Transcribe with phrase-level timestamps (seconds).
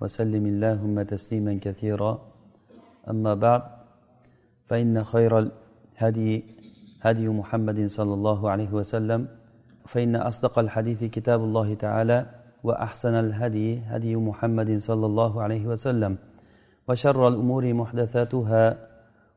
[0.00, 2.12] وسلم اللهم تسليما كثيرا.
[3.10, 3.62] أما بعد
[4.68, 6.44] فإن خير الهدي
[7.00, 9.20] هدي محمد صلى الله عليه وسلم.
[9.88, 12.18] فإن أصدق الحديث كتاب الله تعالى
[12.64, 16.12] وأحسن الهدي هدي محمد صلى الله عليه وسلم.
[16.88, 18.64] وشر الأمور محدثاتها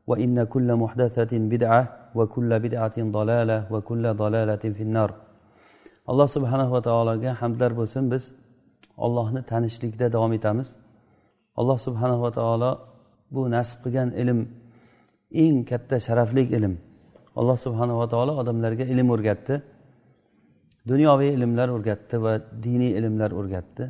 [0.06, 1.82] وإن كل محدثة بدعة
[2.14, 5.10] وكل بدعة ضلالة وكل ضلالة في النار.
[6.02, 8.34] alloh subhanava taologa hamdlar bo'lsin biz
[9.04, 10.68] ollohni tanishlikda davom etamiz.
[11.60, 12.70] Alloh subhanava taolo
[13.34, 14.38] bu nasib qilgan ilm
[15.42, 16.74] eng katta sharafli ilm.
[17.38, 19.54] Alloh subhanava taolo odamlarga ilm o'rgatdi.
[20.90, 22.32] Dunyoviy ilmlar o'rgatdi va
[22.64, 23.84] diniy ilmlar o'rgatdi.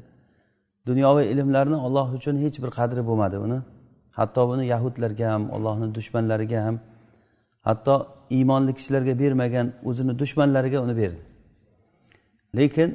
[0.88, 3.58] Dunyoviy ilmlarni olloh uchun hech bir qadri bo'lmadi uni.
[4.18, 6.76] Hatto buni yahudlarga ham ollohni dushmanlariga ham
[7.68, 7.94] hatto
[8.36, 11.20] iymonli kishilarga bermagan o'zini dushmanlariga uni berdi.
[12.56, 12.90] Lekin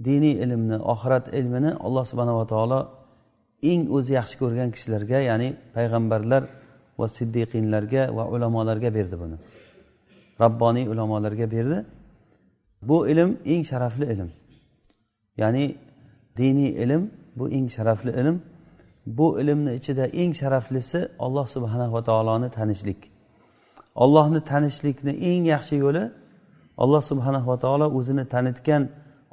[0.00, 2.80] diniy ilmni oxirat ilmini alloh subhanava taolo
[3.62, 6.42] eng o'zi yaxshi ko'rgan kishilarga ya'ni payg'ambarlar
[6.98, 9.36] va siddiqinlarga va ulamolarga berdi buni.
[10.40, 11.78] Rabboniy ulamolarga berdi.
[12.88, 14.30] Bu ilm eng sharafli ilm.
[15.42, 15.64] Ya'ni
[16.36, 17.02] diniy ilm
[17.36, 18.36] bu eng sharafli ilm.
[19.06, 23.00] Bu ilmni ichida eng sharaflisi olloh subhanava taoloni tanishlik.
[23.94, 26.04] Ollohni tanishlikni eng yaxshi yo'li
[26.82, 28.82] alloh subhanava taolo o'zini tanitgan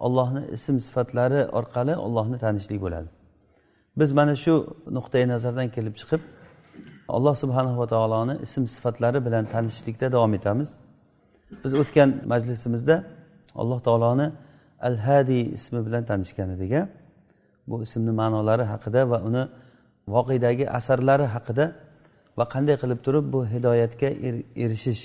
[0.05, 3.09] ollohni ism sifatlari orqali ollohni tanishlik bo'ladi.
[3.99, 4.53] Biz mana shu
[4.97, 6.21] nuqtai nazardan kelib chiqib
[7.15, 10.69] alloh subhanava taoloni ism sifatlari bilan tanishlikda davom etamiz.
[11.63, 12.95] Biz o'tgan majlisimizda
[13.61, 14.27] alloh taoloni
[14.87, 16.73] al hadiy ismi bilan tanishgan edik
[17.67, 19.43] bu ismni ma'nolari haqida va uni
[20.15, 21.65] voqedagi asarlari haqida
[22.37, 25.03] va qanday qilib turib bu hidoyatga er-, erishish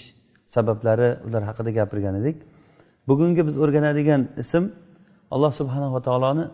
[0.54, 2.36] sabablari ular haqida gapirgan edik.
[3.08, 4.64] Bugungi biz o'rganadigan ism
[5.34, 6.44] alloh subhanava taoloni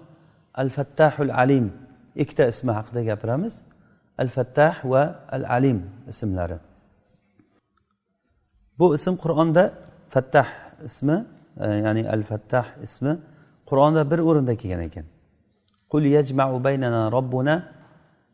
[0.54, 1.72] al fattahul alim.
[2.22, 3.54] Ikkita ismi haqida gapiramiz.
[4.18, 5.78] Al fattah va al alim
[6.08, 6.58] ismlari.
[8.78, 9.64] Bu ism qur'onda
[10.14, 10.48] fattah
[10.88, 11.16] ismi
[11.64, 13.12] e, ya'ni al fattah ismi
[13.68, 15.06] qur'onda bir o'rinda kelgan ekan.
[15.92, 17.54] Qul yajma'u baynana robbuna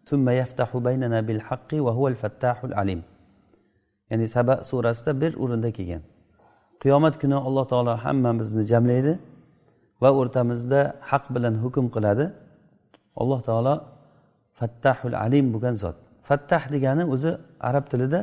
[0.08, 3.00] thumma yaftahu baynana bil haqqi va huval fattahul alim.
[4.10, 6.02] Ya'ni saba surasida bir o'rinda kelgan.
[6.82, 9.18] Qiyomat kuni alloh taolo hammamizni jamlaydi.
[10.02, 12.24] Va o'rtamizda haq bilan hukm qiladi.
[13.20, 13.74] Alloh taolo
[14.58, 15.96] fattahul alim bo'lgan zot.
[16.28, 17.30] Fattah degani o'zi
[17.68, 18.20] arab tilida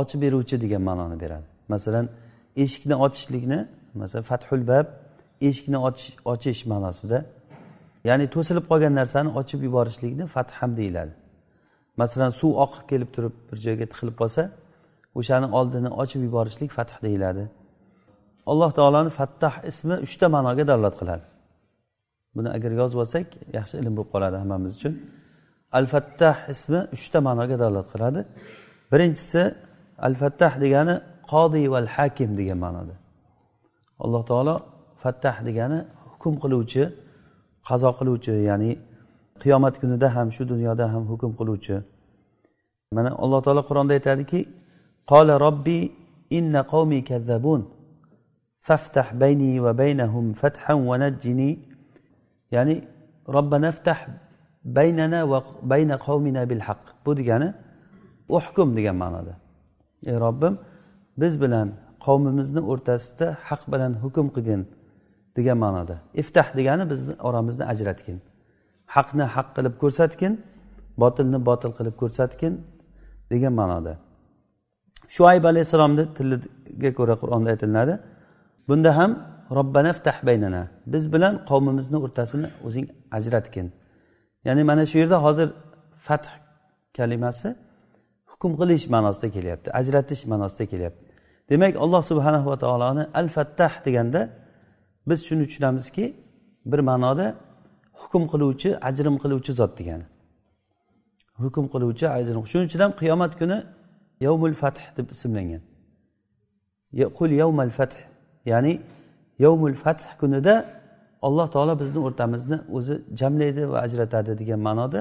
[0.00, 1.46] ochib beruvchi degan ma'noni beradi.
[1.74, 2.06] Masalan
[2.62, 3.58] eshikni ochishlikni
[4.00, 4.86] masalan fathul bab
[5.48, 5.78] eshikni
[6.32, 7.18] ochish ma'nosida.
[8.08, 11.12] Ya'ni to'silib qolgan narsani ochib yuborishlikni fath ham deyiladi.
[12.02, 14.42] Masalan suv oqib kelib turib bir joyga tiqilib qolsa
[15.18, 17.44] o'shani oldini ochib yuborishlik fath deyiladi.
[18.50, 21.24] Alloh taoloni fattah ismi uchta ma'noga dalolat qiladi.
[22.36, 24.94] Buni agar yozib olsak yaxshi ilm bo'lib qoladi hammamiz uchun.
[25.78, 28.20] Al fattah ismi uchta ma'noga dalolat qiladi.
[28.92, 29.42] Birinchisi
[30.06, 30.94] al fattah degani
[31.32, 32.94] qodiy val hakim degan ma'noda.
[34.04, 34.54] Alloh taolo
[35.02, 35.78] fattah degani
[36.10, 36.82] hukm qiluvchi
[37.68, 38.70] qazo qiluvchi ya'ni
[39.42, 41.76] qiyomat kunida ham shu dunyoda ham hukm qiluvchi.
[42.96, 44.40] Mana alloh taolo qur'onda aytadiki
[45.12, 45.78] qola robbi
[46.38, 47.60] inna qavmi kazzabun.
[48.66, 50.90] فافتح بيني وبينهم فتحا ونجني.
[50.90, 51.50] va najjini
[52.54, 52.76] ya'ni
[53.36, 53.98] robbana ftah
[54.76, 55.38] baynana va
[55.72, 57.48] bayna qavmina bil haq bu degani
[58.28, 59.34] uhkum degan ma'noda.
[60.10, 60.54] Ey robbim
[61.20, 61.68] biz bilan
[62.06, 64.62] qavmimizni o'rtasida haq bilan hukm qilgin
[65.36, 65.96] degan ma'noda.
[66.22, 68.18] Iftah degani bizni oramizni ajratgin.
[68.94, 70.32] Haqni haq qilib ko'rsatgin
[71.02, 72.54] botilni botil qilib ko'rsatgin
[73.32, 73.92] degan ma'noda.
[75.14, 77.94] Shuayb alayhissalomni tiliga ko'ra qur'onda aytilinadi
[78.68, 79.10] bunda ham
[79.50, 80.62] robbana ftah baynana.
[80.86, 83.72] Biz bilan qavmimizni o'rtasini o'zing ajratgin.
[84.44, 85.48] Ya'ni mana shu yerda hozir
[86.06, 86.28] fath
[86.96, 87.48] kalimasi
[88.30, 91.04] hukm qilish ma'nosida kelyapti ajratish ma'nosida kelyapti.
[91.50, 94.20] Demak alloh subhanahu va taoloni al fattah deganda
[95.08, 96.04] biz shuni tushunamizki
[96.66, 97.26] bir ma'noda
[98.00, 100.06] hukm qiluvchi ajrim qiluvchi zot degani.
[101.42, 102.46] Hukm qiluvchi ajrim.
[102.50, 103.58] Shuning uchun ham qiyomat kuni
[104.26, 105.62] yovmul fath deb ismlangan.
[107.18, 107.96] Qul yavmal fath.
[108.50, 108.72] Ya'ni
[109.38, 110.54] yovmul fath kunida
[111.26, 115.00] alloh taolo bizni o'rtamizni o'zi jamlaydi va ajratadi degan ma'noda.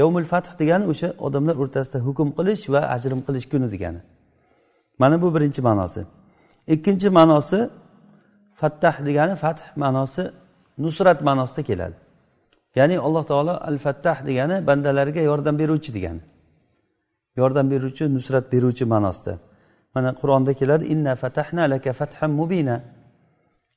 [0.00, 4.00] Yovmul fath degani o'sha odamlar o'rtasida hukm qilish va ajrim qilish kuni degani.
[5.00, 6.00] Mana bu birinchi ma'nosi.
[6.74, 7.58] Ikkinchi ma'nosi
[8.60, 10.22] fattah degani fath ma'nosi
[10.84, 11.96] nusrat ma'nosida keladi.
[12.78, 16.22] Ya'ni alloh taolo al fattah degani bandalarga yordam beruvchi degani.
[17.40, 19.32] Yordam beruvchi nusrat beruvchi ma'nosida.
[19.94, 22.76] Mana qur'onda keladi inna fatahna laka fathan mubina.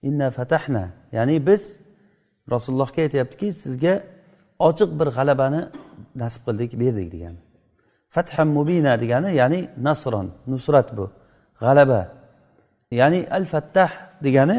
[0.02, 0.84] Inna fatahna.
[1.12, 1.64] Ya'ni biz
[2.54, 3.94] rasulullohga aytyaptiki sizga
[4.68, 5.62] ochiq bir g'alabani
[6.22, 7.40] nasib qildik berdik degani.
[8.16, 11.06] Fatham mubina degani ya'ni nasron nusrat bu.
[11.64, 12.02] G'alaba.
[13.00, 13.92] Ya'ni al fattah
[14.26, 14.58] degani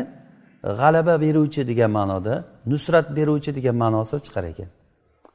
[0.80, 2.34] g'alaba beruvchi degan ma'noda
[2.72, 4.68] nusrat beruvchi degan ma'nosi chiqar ekan.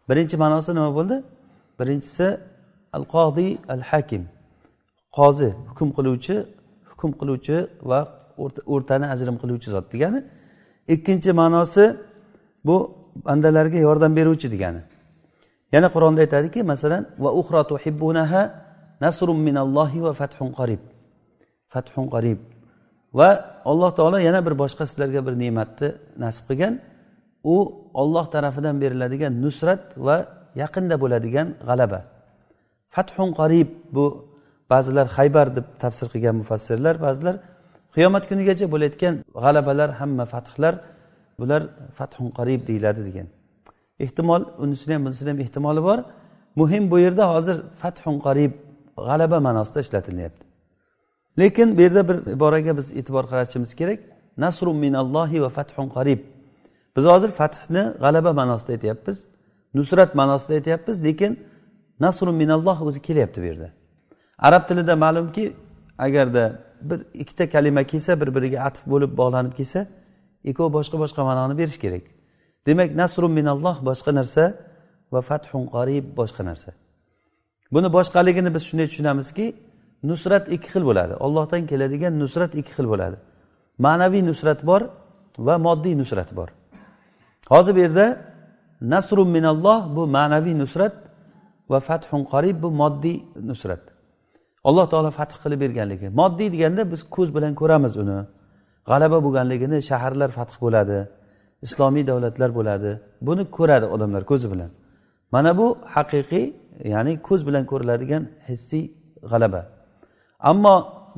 [0.10, 1.18] Birinchi ma'nosi nima bo'ldi?
[1.80, 2.28] Birinchisi
[2.98, 4.24] al qodiy al hakim
[5.18, 6.36] qozi hukm qiluvchi
[6.92, 7.58] hukm qiluvchi
[7.90, 8.00] va
[8.74, 10.20] o'rtani ajrim qiluvchi zot degani.
[10.94, 11.84] Ikkinchi ma'nosi
[12.68, 12.76] bu
[13.26, 14.82] bandalarga yordam beruvchi degani.
[15.74, 18.42] Yana qur'onda aytadiki masalan va uxra tuhibbunaha
[19.04, 20.82] nasrun minallohi va fathun qorib
[21.74, 22.40] fathun qorib
[23.20, 23.30] va
[23.72, 25.88] alloh taolo yana bir boshqa sizlarga bir ne'matni
[26.24, 26.74] nasib qilgan.
[27.56, 27.58] U
[28.02, 30.16] olloh tarafidan beriladigan nusrat va
[30.62, 32.00] yaqinda bo'ladigan g'alaba.
[32.96, 34.06] Fathun qorib bu
[34.70, 37.36] ba'zilar haybar deb tafsir qilgan mufassirlar ba'zilar
[37.96, 40.74] qiyomat kunigacha bo'layotgan g'alabalar hamma fathlar
[41.40, 41.62] bular
[41.98, 43.28] fathun qarib deyiladi degan.
[44.00, 46.00] Ehtimol unisini ham bunisini ham ehtimoli bor.
[46.56, 48.52] Muhim bu yerda hozir fathun qarib
[49.08, 50.44] g'alaba ma'nosida ishlatilyapti.
[51.40, 54.00] Lekin bu yerda bir iboraga biz e'tibor qaratishimiz kerak.
[54.38, 56.20] Nasru minallohi va fathun qarib.
[56.96, 59.18] Biz hozir fathni g'alaba ma'nosida aytyapmiz
[59.78, 61.32] nusrat ma'nosida aytyapmiz lekin
[62.00, 63.70] nasru minalloh o'zi kelyapti bu yerda.
[64.40, 65.54] Arab tilida ma'lumki
[65.98, 69.88] agarda bir ikkita kalima kelsa bir biriga atf bo'lib bog'lanib kelsa
[70.44, 72.04] ikkovi boshqa boshqa ma'noni berishi kerak.
[72.68, 74.44] Demak nasrun minalloh boshqa narsa
[75.12, 76.72] va fathun qorib boshqa narsa.
[77.74, 79.46] Buni boshqaligini biz shunday tushunamizki
[80.10, 81.14] nusrat ikki xil bo'ladi.
[81.26, 83.18] Ollohdan keladigan nusrat ikki xil bo'ladi.
[83.86, 84.82] Ma'naviy nusrat bor
[85.48, 86.50] va moddiy nusrat bor.
[87.54, 88.06] Hozir bu yerda
[88.94, 90.96] nasrun minalloh bu ma'naviy nusrat
[91.72, 93.18] va fathun qorib bu moddiy
[93.50, 93.97] nusrat.
[94.68, 96.08] Alloh taolo fath qilib berganligi.
[96.20, 98.20] Moddiy deganda biz ko'z bilan ko'ramiz uni.
[98.90, 100.98] G'alaba bo'lganligini shaharlar fath bo'ladi
[101.66, 102.92] islomiy davlatlar bo'ladi.
[103.28, 104.72] Buni ko'radi odamlar ko'zi bilan.
[105.34, 106.46] Mana bu haqiqiy
[106.94, 108.84] ya'ni ko'z bilan ko'riladigan hissiy
[109.32, 109.62] g'alaba.
[110.52, 110.76] Ammo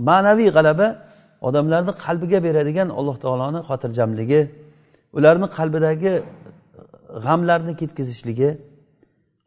[0.10, 0.88] ma'naviy g'alaba
[1.48, 4.42] odamlarni qalbiga beradigan alloh taoloni xotirjamligi
[5.18, 6.14] ularni qalbidagi
[7.26, 8.50] g'amlarni ketkazishligi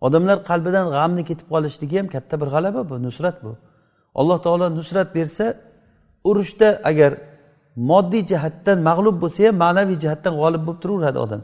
[0.07, 3.53] odamlar qalbidan g'amni ketib qolishligi ham katta bir g'alaba bu nusrat bu.
[4.21, 5.47] Alloh taolo nusrat bersa
[6.25, 7.13] urushda agar
[7.91, 11.43] moddiy jihatdan mag'lub bo'lsa ham ma'naviy jihatdan g'olib bo'lib turaveradi odam.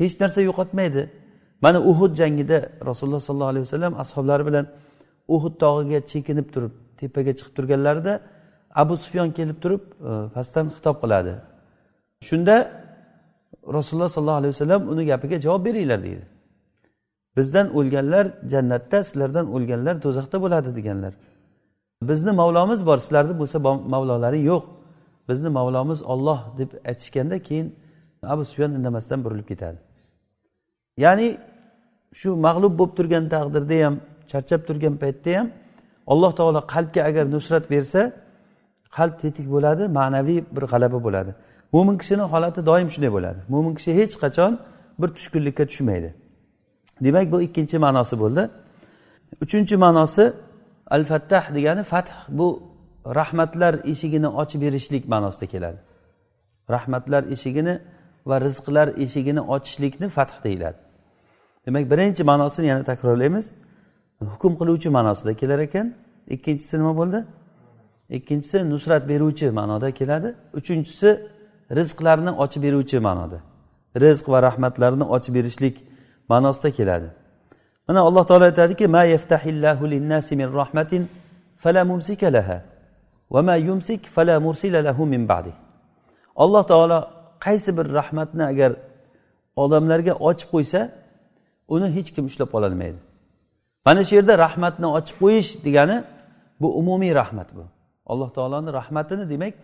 [0.00, 1.02] Hech narsa yo'qotmaydi.
[1.64, 2.58] Mana uhud jangida
[2.88, 4.66] rasululloh sollallohu alayhi vasallam ashoblari bilan
[5.34, 8.12] uhud tog'iga chekinib turib tepaga chiqib turganlarida
[8.82, 11.34] abu sufyon kelib turib e, pastdan xitob qiladi.
[12.28, 12.56] Shunda
[13.76, 16.24] rasululloh sollallohu alayhi vasallam uni gapiga javob beringlar deydi.
[17.36, 21.12] Bizdan o'lganlar jannatda sizlardan o'lganlar do'zaxda bo'ladi deganlar.
[22.02, 23.58] Bizni mavlomiz bor sizlarni bo'lsa
[23.94, 24.64] mavlolaring yo'q.
[25.28, 27.76] Bizni mavlomiz olloh deb aytishganda keyin
[28.22, 29.78] abu sufyon indamasdan burilib ketadi.
[30.96, 31.38] Ya'ni
[32.14, 33.94] shu mag'lub bo'lib turgan taqdirda ham
[34.30, 35.50] charchab turgan paytda ham
[36.06, 38.12] alloh taolo qalbga agar nusrat bersa
[38.96, 41.34] qalb tetik bo'ladi ma'naviy bir g'alaba bo'ladi.
[41.72, 43.40] Mo'min kishini holati doim shunday bo'ladi.
[43.48, 44.52] Mo'min kishi hech qachon
[45.00, 46.14] bir tushkunlikka tushmaydi.
[47.04, 48.42] Demak bu ikkinchi ma'nosi bo'ldi.
[49.44, 50.24] Uchinchi ma'nosi
[50.90, 52.10] al fattah degani fath.
[52.28, 52.62] Bu
[53.06, 55.78] rahmatlar eshigini ochib berishlik ma'nosida keladi.
[56.70, 57.80] Rahmatlar eshigini
[58.26, 60.78] va rizqlar eshigini ochishlikni fath deyiladi.
[61.66, 63.52] Demak birinchi ma'nosini yana takrorlaymiz.
[64.20, 65.94] Hukm qiluvchi ma'nosida kelar ekan.
[66.34, 67.24] Ikkinchisi nima bo'ldi?
[68.10, 70.34] Ikkinchisi nusrat beruvchi ma'noda keladi.
[70.52, 71.10] Uchinchisi
[71.78, 73.38] rizqlarni ochib beruvchi ma'noda.
[74.04, 75.76] Rizq va rahmatlarni ochib berishlik
[76.28, 77.08] ma'nosida keladi.
[77.90, 81.02] Mana alloh taolo aytadiki ma yaftahillahu linnasi min rahmatin
[81.62, 82.58] fala mumsika laha
[83.34, 85.52] va ma yumsik fala mursila lahu min ba'di.
[86.44, 86.98] Alloh taolo
[87.46, 88.72] qaysi bir rahmatni agar
[89.62, 90.80] odamlarga ochib qo'ysa
[91.74, 93.00] uni hech kim ushlab qololmaydi
[93.86, 95.96] mana shu yerda rahmatni ochib qo'yish degani
[96.60, 97.64] bu umumiy rahmat bu.
[98.12, 99.54] Alloh taoloni rahmatini demak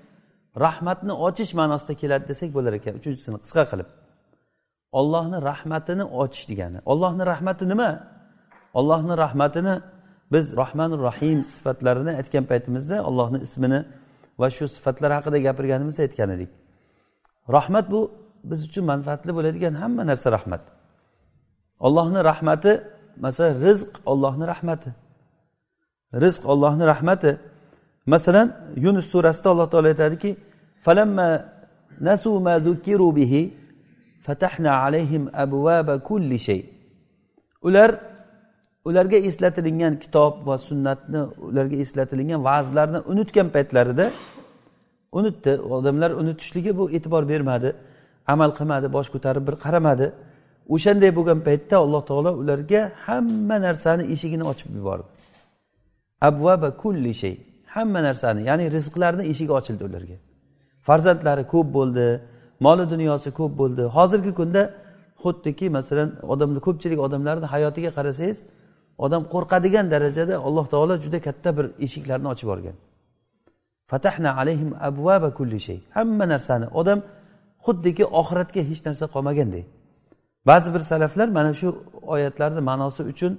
[0.65, 2.93] rahmatni ochish ma'nosida keladi desak bo'lar ekan.
[2.99, 3.89] Uchinchisini qisqa qilib.
[4.99, 6.79] Ollohni rahmatini ochish degani.
[6.93, 8.16] Ollohni rahmati nima?
[8.79, 9.75] Ollohni rahmatini
[10.33, 13.81] biz rohmanir rohim sifatlarini aytgan paytimizda allohni ismini
[14.41, 16.51] va shu sifatlar haqida gapirganimizda aytgan edik.
[17.57, 18.01] Rahmat bu
[18.51, 20.63] biz uchun manfaatli bo'ladigan hamma narsa rahmat.
[21.87, 22.73] Ollohni rahmati
[23.25, 24.91] masalan rizq ollohni rahmati.
[26.25, 27.31] Rizq ollohni rahmati.
[28.07, 28.49] Masalan
[28.85, 30.31] yunus surasida alloh taolo aytadiki
[30.85, 31.29] falamma
[32.09, 32.55] nasu ma
[33.19, 33.43] bihi
[34.27, 36.61] fatahna alayhim abwaba kulli shay.
[37.63, 37.91] Ular
[38.89, 44.07] ularga eslatilingan kitob va sunnatni ularga eslatilingan va'zlarni unutgan paytlarida
[45.19, 45.53] unutdi.
[45.77, 47.69] Odamlar unutishligi bu e'tibor bermadi
[48.33, 50.07] amal qilmadi bosh ko'tarib bir qaramadi.
[50.75, 55.09] O'shanday bo'lgan paytda alloh taolo ularga hamma narsani eshigini ochib yubordi.
[56.29, 57.35] Abvaba kulli shay.
[57.75, 60.17] Hamma narsani ya'ni rizqlarni eshigi ochildi ularga.
[60.87, 62.07] Farzandlari ko'p bo'ldi
[62.67, 63.83] moli dunyosi ko'p bo'ldi.
[63.97, 64.63] Hozirgi kunda
[65.23, 68.39] xuddiki masalan odamni ko'pchilik odamlarni hayotiga qarasangiz
[69.05, 72.77] odam qo'rqadigan darajada alloh taolo juda katta bir eshiklarni ochib yuborgan.
[73.91, 75.79] Fatahna alayhim abvaba kulli shay.
[75.97, 76.67] Hamma narsani.
[76.81, 76.99] Odam
[77.67, 79.65] xuddiki oxiratga hech narsa qolmaganday
[80.47, 81.69] ba'zi bir salaflar mana shu
[82.15, 83.33] oyatlarni ma'nosi uchun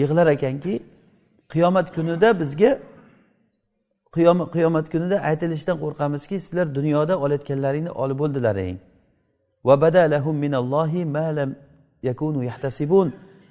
[0.00, 0.82] yig'lar ekanki
[1.52, 2.70] qiyomat kunida bizga
[4.54, 8.76] qiyomat kunida aytilishidan qo'rqamizki sizlar dunyoda olayotganlaringni olib bo'ldilaring.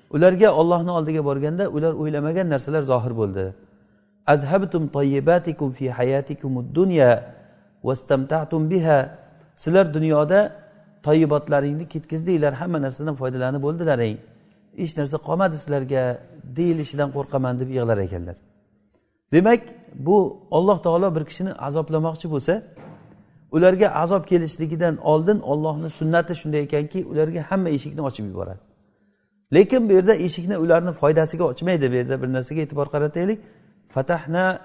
[0.09, 3.53] Ularga ollohni oldiga borganda ular o'ylamagan narsalar zohir bo'ldi.
[4.27, 7.33] Adhabtum tayyibatikum fi hayatikum dunya
[7.83, 8.99] vastamta'tum biha.
[9.55, 10.39] Sizlar dunyoda
[11.03, 14.17] toyibotlaringni ketkizdinglar hamma narsadan foydalanib bo'ldilaring.
[14.81, 16.03] Hech narsa qolmadi sizlarga
[16.57, 18.35] deyilishidan qo'rqaman deb yig'lar ekanlar.
[19.33, 19.61] Demak
[20.07, 20.17] bu
[20.51, 22.53] olloh taolo bir kishini azoblamoqchi bo'lsa
[23.51, 28.68] ularga azob kelishligidan oldin ollohni sunnati shunday ekanki ularga hamma eshikni ochib yuboradi.
[29.53, 31.91] Lekin bu yerda eshikni ularni foydasiga ochmaydi.
[31.91, 33.39] Bu yerda bir narsaga e'tibor qarataylik.
[33.89, 34.59] Fatahna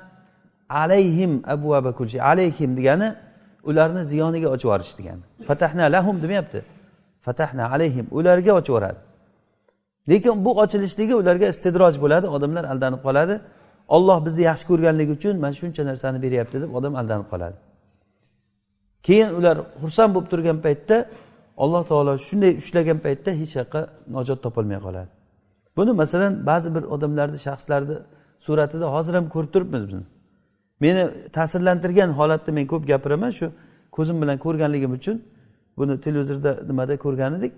[0.69, 3.17] alayhim abu kulshi alayhim degani
[3.64, 5.23] ularni ziyoniga ochib yuborish degani.
[5.47, 6.62] Fatahna lahum demayapti.
[7.21, 8.99] Fatahna alayhim ularga ochib yuboradi.
[10.09, 12.26] Lekin bu ochilishligi ularga istidroj bo'ladi.
[12.26, 13.41] Odamlar aldanib qoladi.
[13.88, 17.57] Olloh bizni yaxshi ko'rganligi uchun mana shuncha narsani beryapti deb odam aldanib qoladi.
[19.07, 20.97] Keyin ular xursand bo'lib turgan paytda
[21.62, 23.80] alloh taolo shunday ushlagan paytda hech yoqqa
[24.16, 25.11] najot topolmay qoladi.
[25.76, 27.96] Buni masalan ba'zi bir odamlarni shaxslarni
[28.46, 30.02] suratida hozir ham ko'rib turibmiz biz
[30.84, 31.02] meni
[31.37, 33.46] ta'sirlantirgan holatda men ko'p gapiraman shu
[33.96, 35.16] ko'zim bilan ko'rganligim uchun
[35.78, 37.52] buni televizorda nimada ko'rgan edik?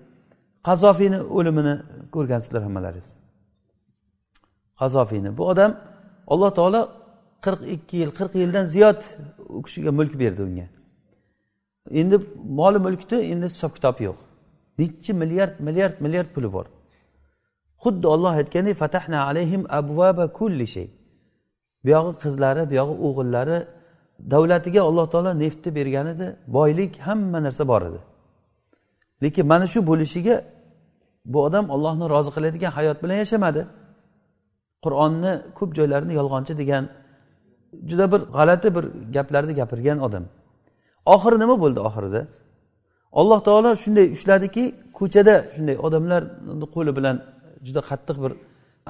[0.68, 1.74] Qazofiyni o'limini
[2.14, 3.08] ko'rgansizlar hammalaringiz.
[4.80, 5.30] Qazofiyni.
[5.38, 5.70] Bu odam
[6.32, 6.82] alloh taolo
[7.44, 9.00] qirq ikki yil qirq yildan ziyod
[9.56, 10.66] u kishiga mulk berdi unga.
[12.00, 12.16] Endi
[12.58, 14.18] moli mulkni endi hisob kitobi yo'q.
[14.78, 16.66] Nechi milliard milliard milliard puli bor.
[17.82, 20.88] Xuddi olloh aytgandek fatahna alayhim abvaba kulli shay.
[21.84, 23.58] Buyog'i qizlari buyog'i o'g'illari
[24.32, 26.26] davlatiga alloh taolo neftni bergan edi.
[26.56, 28.00] Boylik hamma narsa bor edi.
[29.22, 30.36] Lekin mana shu bo'lishiga
[31.32, 33.62] bu odam ollohni rozi qiladigan hayot bilan yashamadi.
[34.84, 36.84] Qur'onni ko'p joylarini yolg'onchi degan
[37.88, 38.84] juda bir g'alati bir
[39.16, 40.24] gaplarni gapirgan odam.
[41.14, 42.20] Oxiri nima bo'ldi oxirida?
[43.20, 44.64] Alloh taolo shunday ushladiki
[44.98, 47.16] ko'chada shunday odamlarni qo'li bilan
[47.66, 48.32] juda qattiq bir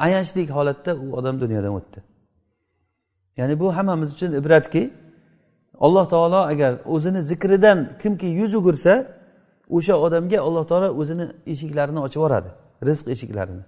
[0.05, 1.99] ayanchli holatda u odam dunyodan o'tdi.
[3.39, 4.83] Ya'ni bu hammamiz uchun ibratki
[5.87, 8.93] alloh taolo agar o'zini zikridan kimki yuz o'girsa
[9.77, 12.51] o'sha odamga alloh taolo o'zini eshiklarini ochib yuboradi
[12.89, 13.65] rizq eshiklarini.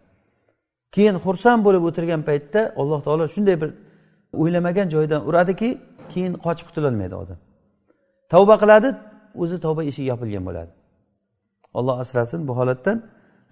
[0.94, 3.70] Keyin xursand bo'lib o'tirgan paytda alloh taolo shunday bir
[4.40, 5.68] o'ylamagan joydan uradiki
[6.12, 7.38] keyin qochib qutulolmaydi odam.
[8.32, 8.88] Tavba qiladi
[9.42, 10.70] o'zi tavba eshigi yopilgan bo'ladi.
[11.78, 12.98] Olloh asrasin bu holatdan.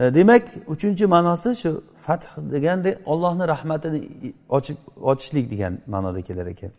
[0.01, 1.71] E, demak uchinchi ma'nosi shu
[2.07, 4.01] fath deganda ollohni rahmatini
[4.57, 4.77] ochib
[5.11, 6.73] ochishlik degan ma'noda kelar ekan.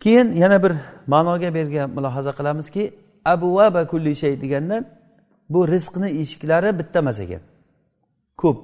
[0.00, 0.72] Keyin yana bir
[1.06, 2.82] ma'noga bergan mulohaza qilamizki
[3.24, 3.48] abu
[3.90, 4.82] kulli shay degandan
[5.50, 7.42] bu rizqni eshiklari bitta emas ekan.
[8.36, 8.58] Ko'p.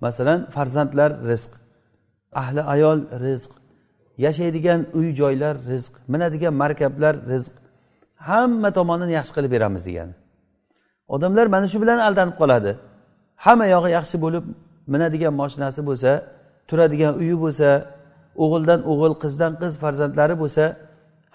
[0.00, 1.52] Masalan farzandlar rizq
[2.32, 3.50] ahli ayol rizq
[4.24, 7.52] yashaydigan uy joylar rizq minadigan markablar rizq.
[8.28, 10.14] Hamma tomonini yaxshi qilib beramiz degani.
[11.14, 12.72] Odamlar mana shu bilan aldanib qoladi.
[13.44, 14.44] Hamma yog'i yaxshi bo'lib
[14.92, 16.10] minadigan moshinasi bo'lsa
[16.68, 17.68] turadigan uyi bo'lsa
[18.44, 20.64] o'g'ildan o'g'il qizdan qiz farzandlari bo'lsa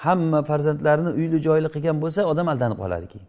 [0.05, 3.27] hamma farzandlarini uyli joyli qilgan bo'lsa odam aldanib qoladi keyin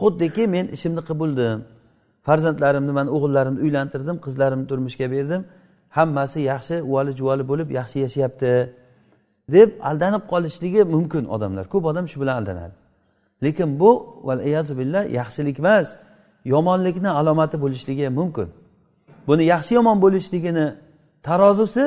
[0.00, 1.58] xuddiki men ishimni qilib bo'ldim.
[2.26, 5.40] Farzandlarimni man o'g'illarimni uylantirdim qizlarimni turmushga berdim.
[5.96, 8.52] Hammasi yaxshi uvali juvali bo'lib yaxshi yashayapti
[9.54, 11.64] deb aldanib qolishligi mumkin odamlar.
[11.72, 12.74] Ko'p odam shu bilan aldanadi.
[13.44, 13.90] Lekin bu
[14.80, 15.88] billah yaxshilik emas
[16.44, 18.48] yomonlikni alomati bo'lishligi ham mumkin.
[19.28, 20.66] Buni yaxshi yomon bo'lishligini
[21.22, 21.84] tarozusi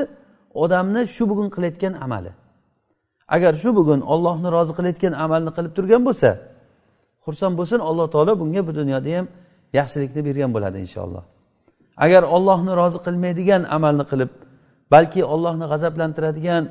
[0.63, 2.31] odamni shu bugun qilayotgan amali.
[3.36, 6.29] Agar shu bugun ollohni rozi qilayotgan amalni qilib turgan bo'lsa
[7.25, 9.25] xursand bo'lsin alloh taolo bunga bu dunyoda ham
[9.79, 11.24] yaxshilikni bergan bo'ladi inshaalloh.
[11.97, 14.31] Agar ollohni rozi qilmaydigan amalni qilib
[14.91, 16.63] balki ollohni g'azablantiradigan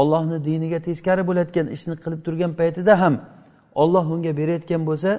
[0.00, 3.14] ollohni diniga teskari bo'layotgan ishni qilib turgan paytida ham
[3.82, 5.10] olloh unga berayotgan bo'lsa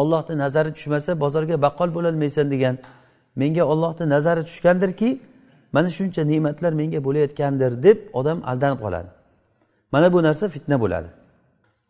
[0.00, 2.74] ollohni nazari tushmasa bozorga baqqol bo'lolmaysan degan
[3.40, 5.10] menga ollohni nazari tushgandirki
[5.72, 9.10] mana shuncha ne'matlar menga bo'layotgandir deb odam aldanib qoladi.
[9.92, 11.08] Mana bu narsa fitna bo'ladi.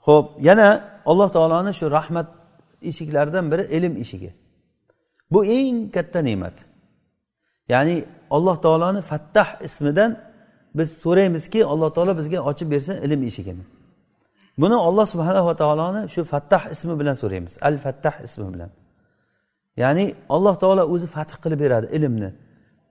[0.07, 0.69] Ho'p yana
[1.11, 2.27] alloh taoloni shu rahmat
[2.91, 4.31] eshiklaridan biri ilm eshigi.
[5.33, 6.57] Bu eng katta ne'mat.
[7.69, 10.19] Ya'ni alloh taoloni fattah ismidan
[10.75, 13.65] biz so'raymizki alloh taolo bizga ochib bersin ilm eshigini
[14.61, 17.59] buni olloh subhanava taoloni shu fattah ismi bilan so'raymiz.
[17.69, 18.71] Al fattah ismi bilan.
[19.77, 22.31] Ya'ni alloh taolo o'zi fath qilib beradi ilmni.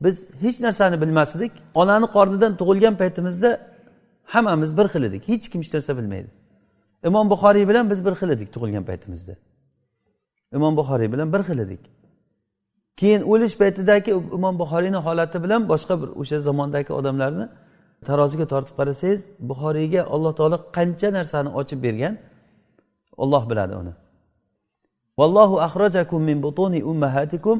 [0.04, 3.52] Biz hech narsani bilmas edik onani qornidan tug'ilgan paytimizda
[4.34, 5.24] hammamiz bir xil edik.
[5.32, 6.30] Hech kim hech narsa bilmaydi.
[7.08, 9.34] Imom buxoriy bilan biz bir xil edik tug'ilgan paytimizda.
[10.58, 11.84] Imom buxoriy bilan bir xil edik.
[12.98, 17.46] Keyin o'lish paytidagi imom buxoriyni holati bilan boshqa bir o'sha zamondagi odamlarni
[18.08, 22.14] taroziga tortib qarasangiz buxoriyga alloh taolo qancha narsani ochib bergan?
[23.24, 23.94] Olloh biladi uni.
[25.20, 27.58] Vallohu axrajakum min butuni ummahatikum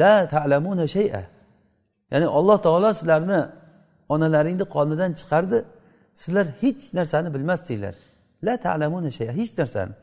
[0.00, 1.22] la ta'lamuna shay'a.
[2.12, 3.40] Ya'ni alloh taolo sizlarni
[4.14, 5.58] onalaringni qonidan chiqardi.
[6.22, 7.94] Sizlar hech narsani bilmasdinglar.
[8.46, 9.94] La ta'lamuna shay'a hech narsani.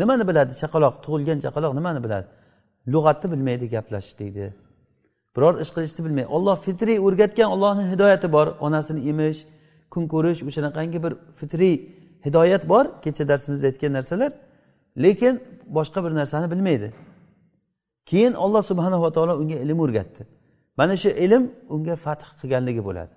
[0.00, 0.52] Nimani biladi?
[0.62, 2.26] Chaqaloq tug'ilgan chaqaloq nimani biladi?
[2.92, 4.48] Lug'atni bilmaydi gaplashishlikni
[5.36, 9.40] biror ish qilishni bilmaydi olloh fitriy o'rgatgan ollohni hidoyati bor onasini emish
[9.92, 11.74] kun ko'rish o'shanaqangi bir fitriy
[12.26, 14.32] hidoyat bor kecha darsimizda aytgan narsalar
[15.04, 15.34] lekin
[15.76, 16.92] boshqa bir narsani bilmaydi.
[18.06, 20.26] Keyin olloh subhanava taolo unga ilm o'rgatdi.
[20.76, 23.12] Mana shu ilm unga fath qilganligi bo'ladi.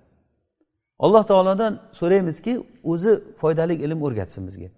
[1.00, 4.70] Alloh taolodan so'raymizki o'zi foydali ilm o'rgatsin bizga.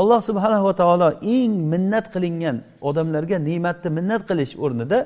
[0.00, 2.56] alloh subhanava taolo eng minnat qilingan
[2.88, 4.98] odamlarga ne'matni minnat qilish o'rnida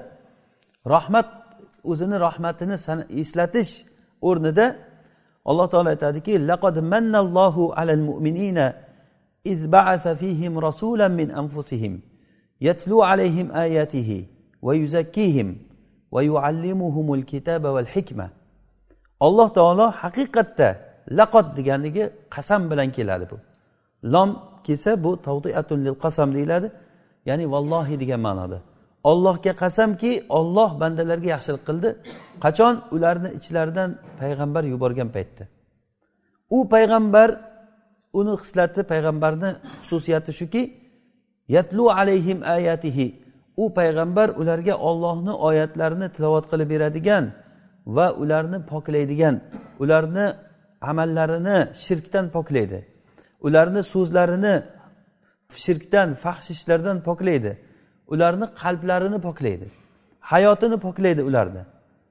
[0.94, 1.28] rahmat
[1.90, 2.76] o'zini rahmatini
[3.22, 3.70] eslatish
[4.28, 4.66] o'rnida
[5.50, 8.66] alloh taolo aytadiki laqad mannallohu alal mu'minina
[9.52, 11.92] إذ بعث فيهم رسولا من أنفسهم
[12.60, 14.10] يتلو عليهم آياته
[14.62, 15.48] ويزكيهم
[16.14, 18.26] ويعلمهم الكتاب والحكمة
[19.26, 20.68] alloh taolo haqiqatda
[21.18, 23.36] laqot deganligi qasam bilan keladi bu
[24.12, 24.30] lom
[24.67, 26.67] kelsa bu tavdiatun lil qasam deyiladi.
[27.29, 28.59] Ya'ni vallohi degan ma'noda.
[29.11, 31.89] Ollohga qasamki olloh bandalarga yaxshilik qildi.
[32.43, 32.73] Qachon?
[32.95, 33.89] Ularni ichlaridan
[34.21, 35.43] payg'ambar yuborgan paytda.
[36.57, 37.29] U payg'ambar
[38.19, 39.49] uni hislati payg'ambarni
[39.83, 40.61] xususiyati shuki
[41.55, 43.07] yatlu alayhim ayatihi.
[43.63, 47.25] U payg'ambar ularga ollohni oyatlarini tilovat qilib beradigan
[47.95, 49.35] va ularni poklaydigan
[49.83, 50.25] ularni
[50.89, 52.79] amallarini shirkdan poklaydi.
[53.41, 54.63] Ularni so'zlarini
[55.53, 57.57] shirkdan fahsh ishlardan poklaydi.
[58.07, 59.71] Ularni qalblarini poklaydi.
[60.19, 61.61] Hayotini poklaydi ularni.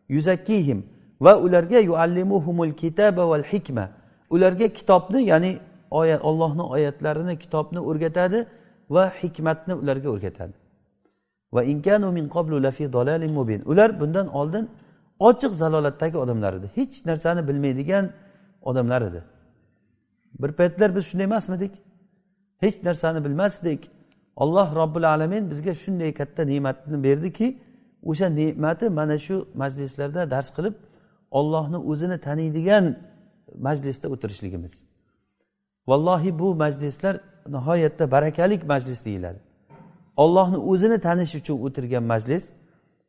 [0.08, 0.86] Yuzakkihim
[1.20, 3.90] va ularga yuallimuhumul kitaba val hikma.
[4.30, 5.58] Ularga kitobni ya'ni
[5.90, 8.46] oyat ollohni oyatlarini kitobni o'rgatadi
[8.90, 10.52] va hikmatni ularga o'rgatadi.
[11.52, 12.88] Va inkanu min qablu lafi
[13.28, 13.62] mubin.
[13.66, 14.70] Ular bundan oldin
[15.18, 16.70] ochiq zalolatdagi odamlar edi.
[16.74, 18.10] Hech narsani bilmaydigan
[18.62, 19.22] odamlar edi.
[20.40, 21.72] Bir paytlar biz shunday emasmidik
[22.58, 23.90] hech narsani bilmasdik.
[24.36, 27.58] Alloh robbil alamin bizga shunday katta ne'matni berdiki
[28.02, 30.74] o'sha ne'mati mana shu majlislarda dars qilib
[31.30, 32.96] ollohni o'zini taniydigan
[33.66, 34.74] majlisda o'tirishligimiz.
[35.86, 39.38] Vallohi bu majlislar nihoyatda barakalik majlis deyiladi.
[40.16, 42.44] Ollohni o'zini tanish uchun o'tirgan majlis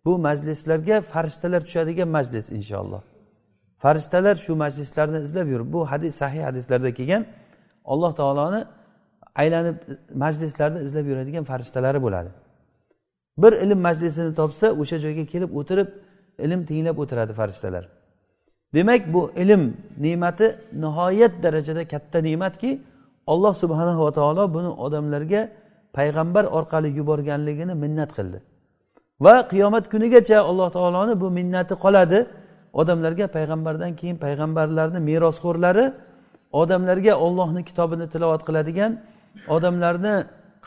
[0.05, 3.01] bu majlislarga farishtalar tushadigan majlis inshaalloh.
[3.83, 7.23] Farishtalar shu majlislarni izlab yurib bu hadis sahih hadislarda kelgan
[7.85, 8.61] alloh taoloni
[9.41, 9.75] aylanib
[10.23, 12.29] majlislarni izlab yuradigan farishtalari bo'ladi.
[13.37, 15.87] Bir ilm majlisini topsa o'sha joyga kelib o'tirib
[16.45, 17.83] ilm tinglab o'tiradi farishtalar.
[18.75, 19.63] Demak bu ilm
[20.05, 20.47] ne'mati
[20.83, 22.81] nihoyat darajada katta ne'matki
[23.27, 25.41] alloh subhanahu va taolo buni odamlarga
[25.97, 28.39] payg'ambar orqali yuborganligini minnat qildi.
[29.25, 32.19] Va qiyomat kunigacha alloh taoloni bu minnati qoladi.
[32.73, 35.85] Odamlarga payg'ambardan keyin payg'ambarlarni merosxo'rlari
[36.51, 38.91] odamlarga ollohni kitobini tilovat qiladigan
[39.55, 40.15] odamlarni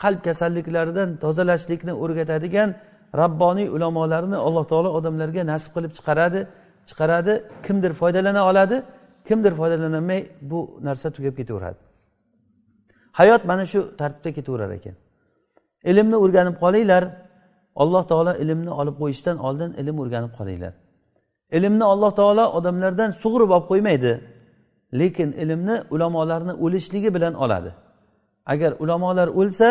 [0.01, 2.69] qalb kasalliklaridan tozalashlikni o'rgatadigan
[3.21, 6.41] rabboniy ulamolarni alloh taolo odamlarga nasib qilib chiqaradi.
[6.89, 7.33] Chiqaradi.
[7.65, 8.77] Kimdir foydalana oladi
[9.27, 11.81] kimdir foydalanolmay bu narsa tugab ketaveradi.
[13.19, 14.95] Hayot mana shu tartibda ketaverar ekan.
[15.91, 17.03] Ilmni o'rganib qolinglar.
[17.75, 20.73] Alloh taolo ilmni olib qo'yishdan oldin ilm o'rganib qolinglar.
[21.57, 24.11] Ilmni alloh taolo odamlardan sug'urib olib qo'ymaydi
[25.01, 27.71] lekin ilmni ulamolarni o'lishligi bilan oladi.
[28.45, 29.69] Agar ulamolar o'lsa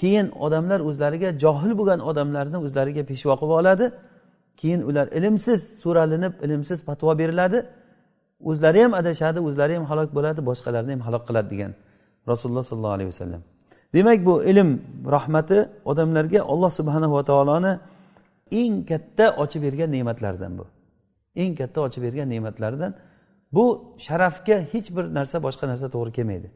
[0.00, 3.86] keyin odamlar o'zlariga johil bo'lgan odamlarni o'zlariga peshvo qilib oladi.
[4.60, 7.58] Keyin ular ilmsiz so'ralinib ilmsiz fatvo beriladi.
[8.50, 11.72] O'zlari ham adashadi o'zlari ham halok bo'ladi boshqalarni ham halok qiladi degan
[12.30, 13.42] rasululloh sollallohu alayhi vasallam.
[13.94, 14.68] Demak bu ilm
[15.16, 15.58] rahmati
[15.90, 17.72] odamlarga alloh subhanahu va taoloni
[18.52, 20.66] eng katta ochib bergan ne'matlaridan bu.
[21.36, 22.94] Eng katta ochib bergan ne'matlaridan
[23.52, 26.48] bu sharafga hech bir narsa boshqa narsa to'g'ri kelmaydi.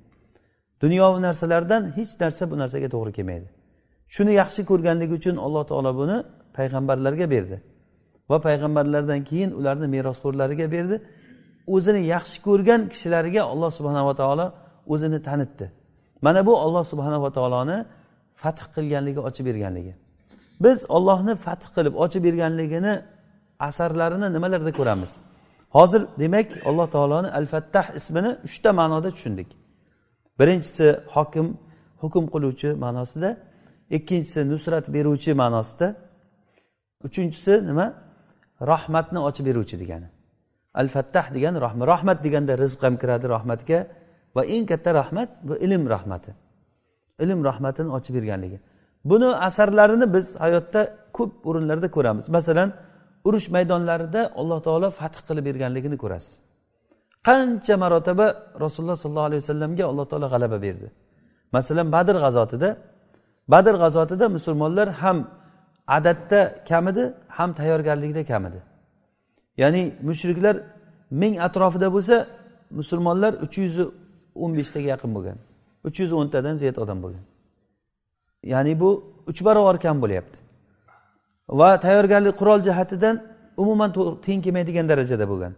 [0.83, 3.49] Dunyoviy narsalardan hech narsa bu narsaga to'g'ri kelmaydi.
[4.15, 6.17] Shuni yaxshi ko'rganligi uchun alloh taolo buni
[6.57, 7.57] payg'ambarlarga berdi
[8.31, 10.97] va payg'ambarlardan keyin ularni merosxo'rlariga berdi.
[11.75, 14.47] O'zini yaxshi ko'rgan kishilariga alloh subhanava taolo
[14.93, 15.67] o'zini tanitdi.
[16.23, 17.79] Mana bu olloh subhanava taoloni
[18.43, 19.93] fath qilganligi ochib berganligi.
[20.65, 22.95] Biz ollohni fath qilib ochib berganligini
[23.69, 25.13] asarlarini nimalarda ko'ramiz?
[25.77, 29.49] Hozir demak alloh taoloni al fattah ismini uchta ma'noda tushundik.
[30.39, 31.47] Birinchisi hokim
[32.03, 33.31] hukm qiluvchi ma'nosida
[33.97, 35.89] ikkinchisi nusrat beruvchi ma'nosida
[37.07, 37.87] uchinchisi nima?
[38.73, 40.09] Rahmatni ochib beruvchi degani.
[40.81, 41.85] Al fattah degani rahmat.
[41.93, 43.79] Rahmat deganda rizq ham kiradi rahmatga.
[44.37, 46.31] Va eng katta rahmat bu ilm rahmati.
[47.25, 48.59] Ilm rahmatini ochib berganligi.
[49.05, 50.81] Buni asarlarini biz hayotda
[51.17, 52.25] ko'p o'rinlarda ko'ramiz.
[52.29, 52.69] Masalan
[53.25, 56.35] urush maydonlarida alloh taolo fath qilib berganligini ko'rasiz.
[57.29, 58.27] Qancha marotaba
[58.65, 60.89] rasululloh sollallohu alayhi vasallamga alloh taolo g'alaba berdi.
[61.57, 62.69] Masalan badr g'azotida
[63.53, 65.19] badr g'azotida musulmonlar ham
[65.97, 67.03] adadda kam edi
[67.37, 68.61] ham tayyorgarlikda kam edi.
[69.63, 70.57] Ya'ni mushriklar
[71.23, 72.17] ming atrofida bo'lsa
[72.79, 73.77] musulmonlar uch yuz
[74.43, 75.39] o'n beshtaga yaqin bo'lgan
[75.89, 77.25] uch yuz o'ntadan ziyod odam bo'lgan.
[78.43, 80.39] Ya'ni bu uch barobar kam bo'lyapti.
[81.49, 83.17] Va tayyorgarlik qurol jihatidan
[83.57, 83.93] umuman
[84.27, 85.53] teng kelmaydigan darajada bo'lgan.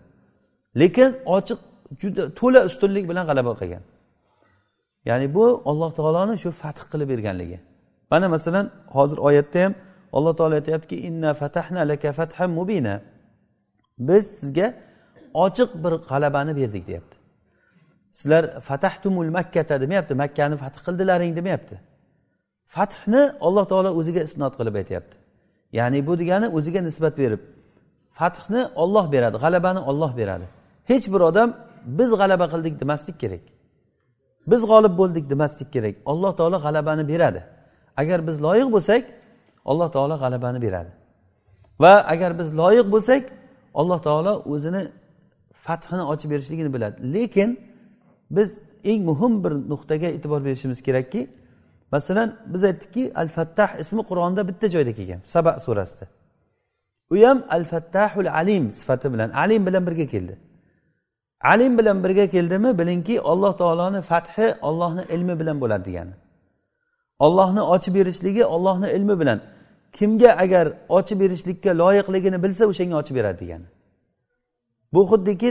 [0.80, 1.58] Lekin ochiq
[2.00, 3.82] juda to'la ustunlik bilan g'alaba qilgan.
[5.08, 7.58] Ya'ni bu alloh taoloni shu fath qilib berganligi.
[8.10, 8.66] Mana masalan
[8.96, 9.72] hozir oyatda ham
[10.16, 12.94] alloh taolo aytyaptiki inna fatahna laka fathan mubina.
[13.98, 14.66] Biz sizga
[15.44, 17.16] ochiq bir g'alabani berdik deyapti.
[18.18, 21.76] Sizlar fatahtumul makkata demayapti makkani fath qildilaring demayapti
[22.74, 25.16] fathni alloh taolo o'ziga isnod qilib aytyapti.
[25.78, 27.42] Ya'ni bu degani o'ziga nisbat berib
[28.18, 30.46] fathni olloh beradi g'alabani olloh beradi.
[30.90, 31.48] Hech bir odam
[31.98, 33.44] biz g'alaba qildik demaslik kerak.
[34.50, 35.94] Biz g'olib bo'ldik demaslik kerak.
[36.12, 37.40] Alloh taolo g'alabani beradi.
[38.00, 39.02] Agar biz loyiq bo'lsak
[39.70, 40.90] alloh taolo g'alabani beradi.
[41.82, 43.22] Va agar biz loyiq bo'lsak
[43.80, 44.82] alloh taolo o'zini
[45.66, 46.96] fathini ochib berishligini biladi.
[47.14, 47.50] Lekin
[48.36, 48.50] biz
[48.84, 51.20] eng muhim bir nuqtaga e'tibor berishimiz kerakki
[51.94, 56.06] masalan biz aytdikki al fattah ismi qur'onda bitta joyda kelgan saba surasida.
[57.12, 60.34] U ham al fattahul alim sifati bilan alim bilan birga keldi.
[61.52, 66.14] Alim bilan birga keldimi bilingki alloh taoloni fathi ollohni ilmi bilan bo'ladi degani.
[67.26, 69.40] Ollohni ochib berishligi ollohni ilmi bilan.
[69.92, 73.66] Kimga agar ochib berishlikka loyiqligini bilsa o'shanga ochib beradi degani.
[74.92, 75.48] Bu xuddiki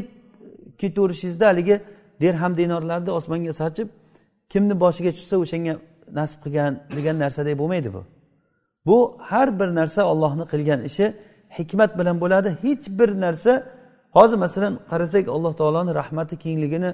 [0.79, 1.75] ketaverishingizda haligi
[2.21, 3.88] derham dinorlarni osmonga sochib
[4.51, 5.73] kimni boshiga tushsa o'shanga
[6.19, 8.02] nasib qilgan degan narsadek bo'lmaydi bu.
[8.86, 11.06] Bu har bir narsa ollohni qilgan ishi
[11.60, 12.49] hikmat bilan bo'ladi.
[12.63, 13.54] Hech bir narsa
[14.17, 16.91] hozir masalan qarasak alloh taoloni rahmati kengligini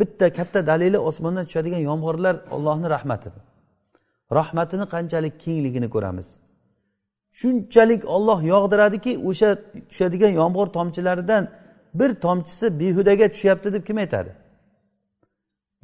[0.00, 3.30] bitta katta dalili osmondan tushadigan yomg'irlar ollohni rahmati.
[4.38, 6.28] Rahmatini qanchalik kengligini ko'ramiz.
[7.38, 9.50] Shunchalik olloh yog'diradiki o'sha
[9.90, 11.48] tushadigan yomg'ir tomchilaridan
[11.94, 14.30] bir tomchisi behudaga tushyapti deb kim aytadi?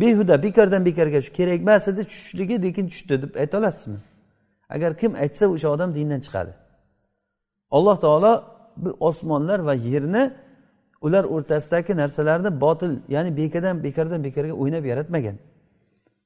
[0.01, 3.99] Behuda bekordan bekorga shu kerak emas edi tushishligi lekin tushdi deb ayta olasizmi?
[4.75, 6.53] Agar kim aytsa o'sha odam dindan chiqadi.
[7.71, 8.33] Alloh taolo
[8.77, 10.33] bu osmonlar va yerni
[11.01, 15.37] ular o'rtasidagi narsalarni botil ya'ni bekadan bekordan bekorga o'ynab yaratmagan.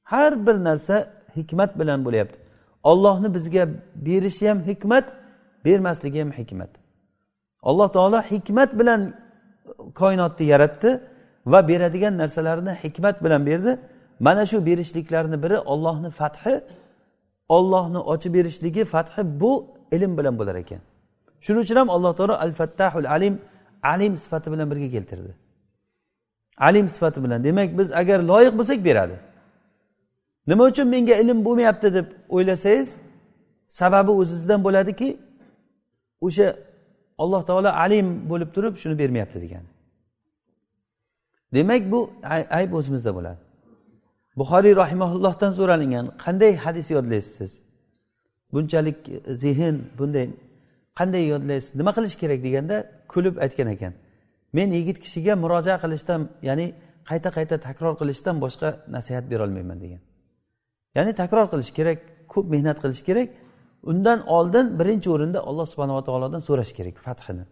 [0.03, 0.97] Har bir narsa
[1.37, 2.39] hikmat bilan bo'lyapti.
[2.83, 3.69] Ollohni bizga
[4.07, 5.13] berishi ham hikmat
[5.65, 6.71] bermasligi ham hikmat.
[7.63, 9.15] Alloh taolo hikmat bilan
[9.95, 11.01] koinotni yaratdi.
[11.53, 13.73] Va beradigan narsalarini hikmat bilan berdi.
[14.27, 16.55] Mana shu berishliklarni biri ollohni fathi.
[17.57, 19.53] Ollohni ochib berishligi fathi bu
[19.93, 20.81] ilm bilan bo'lar ekan.
[21.45, 23.35] Shuning uchun ham alloh taolo al fattahul alim
[23.83, 25.33] alim sifati bilan birga keltirdi.
[26.59, 27.45] Alim sifati bilan.
[27.45, 29.17] Demak biz agar loyiq bo'lsak beradi.
[30.47, 32.89] Nima uchun menga ilm bo'lmayapti deb o'ylasangiz
[33.69, 35.09] sababi o'zizdan bo'ladiki
[36.27, 36.47] o'sha
[37.23, 39.69] alloh taolo alim bo'lib turib shuni bermayapti degani.
[41.55, 42.11] Demak bu
[42.59, 43.41] ayb o'zimizda bo'ladi.
[44.41, 47.37] Buxoriy rahimaullohdan so'ralingan qanday hadis yodlaysiz?
[47.39, 47.53] Siz
[48.53, 50.27] bunchalik e, zehn bunday
[50.99, 51.75] qanday yodlaysiz?
[51.81, 52.77] Nima qilish kerak deganda
[53.13, 53.93] kulib aytgan ekan.
[54.57, 56.67] Men yigit kishiga murojaat qilishdan ya'ni
[57.11, 60.01] qayta qayta takror qilishdan boshqa nasihat berolmayman degan.
[60.97, 61.99] Ya'ni takror qilish kerak
[62.33, 63.29] ko'p mehnat qilish kerak.
[63.91, 67.45] Undan oldin birinchi o'rinda alloh subhanava taolodan so'rash kerak fathini.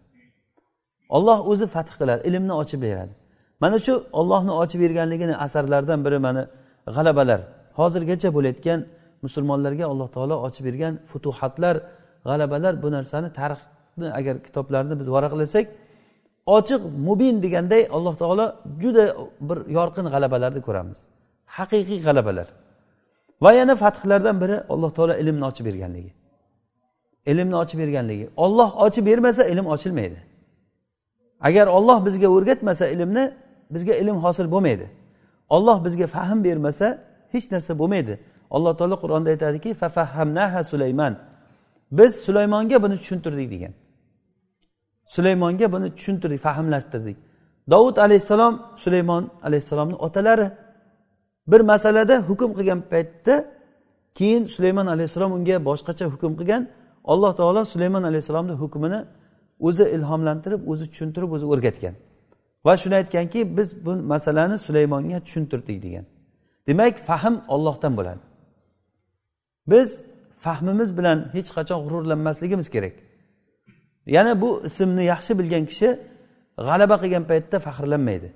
[1.17, 3.13] Olloh o'zi fath qiladi ilmni ochib beradi.
[3.61, 6.41] Mana shu ollohni ochib berganligini asarlaridan biri mana
[6.95, 7.39] g'alabalar.
[7.79, 8.79] Hozirgacha bo'layotgan
[9.25, 11.75] musulmonlarga alloh taolo ochib bergan futuhatlar
[12.27, 15.65] g'alabalar bu narsani tarixni agar kitoblarni biz varaqlasak
[16.57, 18.45] ochiq mubin deganday alloh taolo
[18.81, 19.03] juda
[19.47, 20.99] bir yorqin g'alabalarni ko'ramiz.
[21.57, 22.47] Haqiqiy g'alabalar.
[23.43, 26.11] Va yana fathlardan biri alloh taolo ilmni ochib berganligi.
[27.31, 28.25] Ilmni ochib berganligi.
[28.45, 30.19] Olloh ochib bermasa ilm ochilmaydi.
[31.47, 33.23] Agar olloh bizga o'rgatmasa ilmni
[33.73, 34.89] bizga ilm hosil bo'lmaydi.
[35.49, 36.87] Olloh bizga fahm bermasa
[37.31, 38.19] hech narsa bo'lmaydi.
[38.51, 41.13] Alloh taolo qur'onda aytadiki fafahamnaha sulaymon
[41.91, 43.73] biz sulaymonga buni tushuntirdik degan.
[45.05, 47.17] Sulaymonga buni tushuntirdik fahmlashtirdik
[47.71, 50.51] dovud alayhissalom sulaymon alayhissalomni otalari.
[51.47, 53.45] Bir masalada hukm qilgan paytda
[54.15, 56.69] keyin sulaymon alayhissalom unga boshqacha hukm qilgan.
[57.03, 58.99] Alloh taolo sulaymon alayhissalomni hukmini
[59.59, 61.95] o'zi ilhomlantirib o'zi tushuntirib o'zi o'rgatgan.
[62.67, 66.05] Va shuni aytganki biz bu masalani sulaymonga tushuntirdik degan.
[66.67, 68.23] Demak fahm ollohdan bo'ladi.
[69.71, 69.89] Biz
[70.45, 72.95] fahmimiz bilan hech qachon g'ururlanmasligimiz kerak.
[74.15, 75.89] Yana bu ismni yaxshi bilgan kishi
[76.67, 78.29] g'alaba qilgan paytda faxrlanmaydi.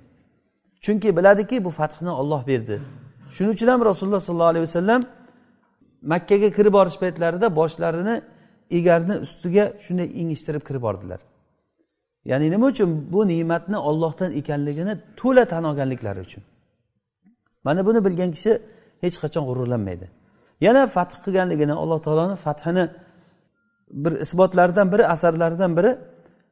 [0.84, 2.76] Chunki biladiki bu fathni olloh berdi.
[3.34, 5.02] Shuning uchun ham rasululloh sollallohu alayhi vasallam
[6.12, 8.16] makkaga kirib borish paytlarida boshlarini
[8.78, 11.20] egarni ustiga shunday ingishtirib kirib bordilar.
[12.30, 16.42] Ya'ni nima uchun bu ne'matni ollohdan ekanligini to'la tan olganliklari uchun.
[17.64, 18.52] Mana buni bilgan kishi
[19.04, 20.06] hech qachon g'ururlanmaydi.
[20.66, 22.84] Yana fath qilganligini alloh taoloni fathini
[24.04, 25.98] bir isbotlaridan biri asarlaridan biri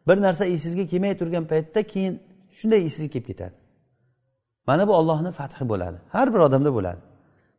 [0.09, 2.15] bir narsa esingizga kelmay turgan paytda keyin
[2.59, 3.55] shunday esingizga kelib ketadi.
[4.67, 5.99] Mana bu ollohni fathi bo'ladi.
[6.15, 7.01] Har bir odamda bo'ladi.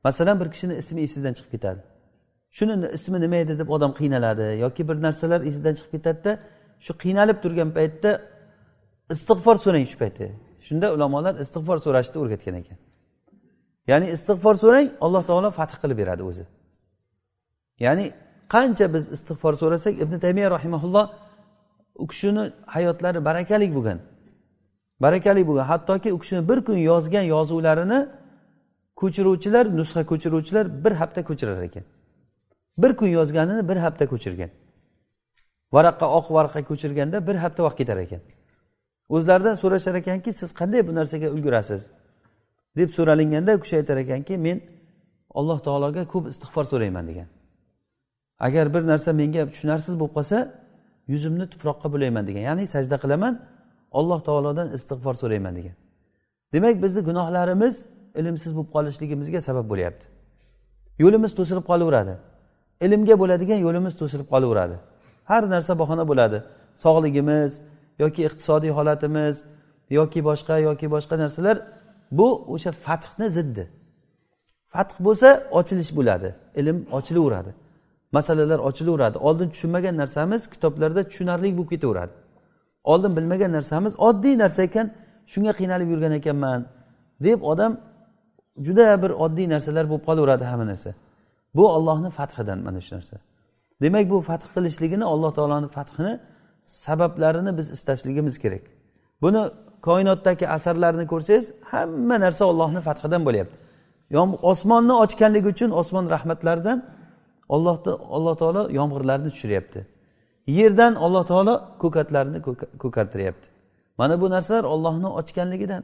[0.04, 1.82] Masalan bir kishini ismi esingizdan chiqib ketadi.
[2.58, 6.32] Shuni ismi nima edi deb odam qiynaladi yoki bir narsalar esidan chiqib ketadida
[6.86, 8.12] shu qiynalib turgan paytda
[9.16, 10.26] istig'for so'rang shu paytda
[10.68, 12.78] shunda ulamolar istig'for so'rashni o'rgatgan ekan.
[13.92, 16.46] Ya'ni istig'for so'rang alloh taolo fath qilib beradi o'zi.
[17.86, 18.06] Ya'ni
[18.54, 21.06] qancha biz istig'for so'rasak ibn taymiya rahimaulloh
[22.04, 22.44] u kishini
[22.76, 24.00] hayotlari barakali bo'lgan.
[25.06, 25.66] Barakali bo'lgan.
[25.72, 28.00] Hattoki u kishini bir kun yozgan yozuvlarini
[29.02, 31.84] ko'chiruvchilar nusxa ko'chiruvchilar bir hafta ko'chirar ekan.
[32.82, 34.52] Bir kun yozganini bir hafta ko'chirgan.
[35.76, 38.22] Varaqqa oq varaqqa ko'chirganda bir hafta vaqt ketar ekan.
[39.16, 41.82] O'zlaridan so'rashar ekanki siz qanday bu narsaga ulgurasiz?
[42.78, 44.62] deb so'ralinganda u kishi aytar ekanki men
[45.40, 47.28] alloh taologa ko'p istig'for so'rayman degan.
[48.40, 50.38] Agar bir narsa menga tushunarsiz bo'lib qolsa
[51.08, 52.42] yuzimni tuproqqa bulayman degan.
[52.50, 53.34] Ya'ni sajda qilaman
[54.00, 55.76] alloh taolodan istig'for so'rayman degan.
[56.54, 57.76] Demak bizni gunohlarimiz
[58.20, 60.06] ilmsiz bo'lib qolishligimizga sabab bo'lyapti.
[61.04, 62.14] Yo'limiz to'silib qolaveradi.
[62.86, 64.76] Ilmga bo'ladigan yo'limiz to'silib qolaveradi.
[65.32, 66.38] Har narsa bahona bo'ladi.
[66.84, 67.52] Sog'ligimiz
[68.04, 69.36] yoki iqtisodiy holatimiz
[70.00, 71.58] yoki boshqa yoki boshqa narsalar
[72.18, 73.64] bu o'sha fathni ziddi.
[74.74, 77.52] Fath bo'lsa ochilish bo'ladi ilm ochilaveradi.
[78.18, 79.18] Masalalar ochilaveradi.
[79.28, 82.14] Oldin tushunmagan narsamiz kitoblarda tushunarli bo'lib ketaveradi.
[82.92, 84.88] Oldin bilmagan narsamiz oddiy narsa ekan
[85.32, 86.62] shunga qiynalib yurgan ekanman
[87.28, 87.74] deb odam
[88.66, 90.92] juda bir oddiy narsalar bo'lib qolaveradi hamma narsa.
[91.58, 93.16] Bu ollohni fathidan mana shu narsa.
[93.82, 96.20] Demak bu fath qilishligini alloh taoloni fathini
[96.66, 98.62] sabablarini biz istashligimiz kerak.
[99.22, 99.42] Buni
[99.82, 103.56] koinotdagi asarlarni ko'rsangiz hamma narsa ollohni fathidan bo'lyapti.
[104.52, 106.80] Osmonni ochganligi uchun osmon rahmatlaridan
[107.56, 109.80] ollohni alloh taolo yomg'irlarni tushiryapti.
[110.48, 112.40] Yerdan alloh taolo ko'katlarni
[112.84, 113.48] ko'kartiryapti.
[113.98, 115.84] Mana bu narsalar ollohni ochganligidan.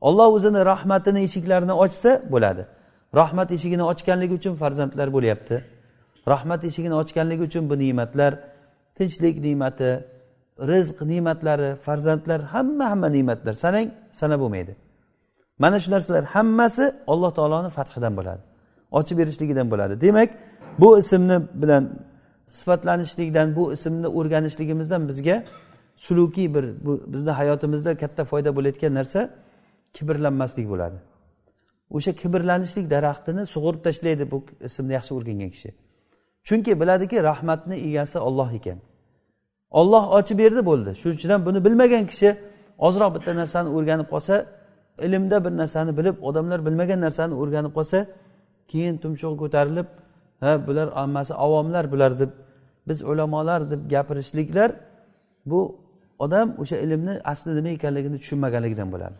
[0.00, 2.62] Olloh o'zini rahmatini eshiklarini ochsa bo'ladi.
[3.14, 5.56] Rahmat eshigini ochganligi uchun farzandlar bo'lyapti.
[6.32, 8.32] Rahmat eshigini ochganligi uchun bu ne'matlar
[8.98, 9.90] tinchlik ne'mati
[10.70, 13.54] rizq ne'matlari farzandlar hamma hamma ne'matlar.
[13.64, 13.88] Sanang
[14.20, 14.72] sanab bo'lmaydi.
[15.58, 18.42] Mana shu narsalar hammasi alloh taoloni fathidan bo'ladi
[18.98, 20.00] ochib berishligidan bo'ladi.
[20.00, 20.30] Demak
[20.78, 21.84] bu ismni bilan
[22.48, 25.44] sifatlanishlikdan bu ismni o'rganishligimizdan bizga
[25.96, 29.30] sulukiy bir bu bizni hayotimizda katta foyda bo'layotgan narsa
[29.92, 30.98] kibrlanmaslik bo'ladi.
[31.90, 35.70] O'sha kibrlanishlik daraxtini sug'urib tashlaydi bu ismni yaxshi o'rgangan kishi.
[36.48, 38.78] Chunki biladiki rahmatni egasi olloh ekan.
[39.70, 40.90] Olloh ochib berdi bo'ldi.
[41.00, 42.28] Shuning uchun ham buni bilmagan kishi
[42.86, 44.34] ozroq bitta narsani o'rganib qolsa
[45.06, 47.98] ilmda bir narsani bilib odamlar bilmagan narsani o'rganib qolsa
[48.70, 49.88] keyin tumshug'i ko'tarilib
[50.42, 52.30] ha bular hammasi avomlar bular deb
[52.88, 54.70] biz ulamolar deb gapirishliklar
[55.50, 55.60] bu
[56.18, 59.16] odam o'sha ilmni asli nima ekanligini tushunmaganligidan bo'ladi.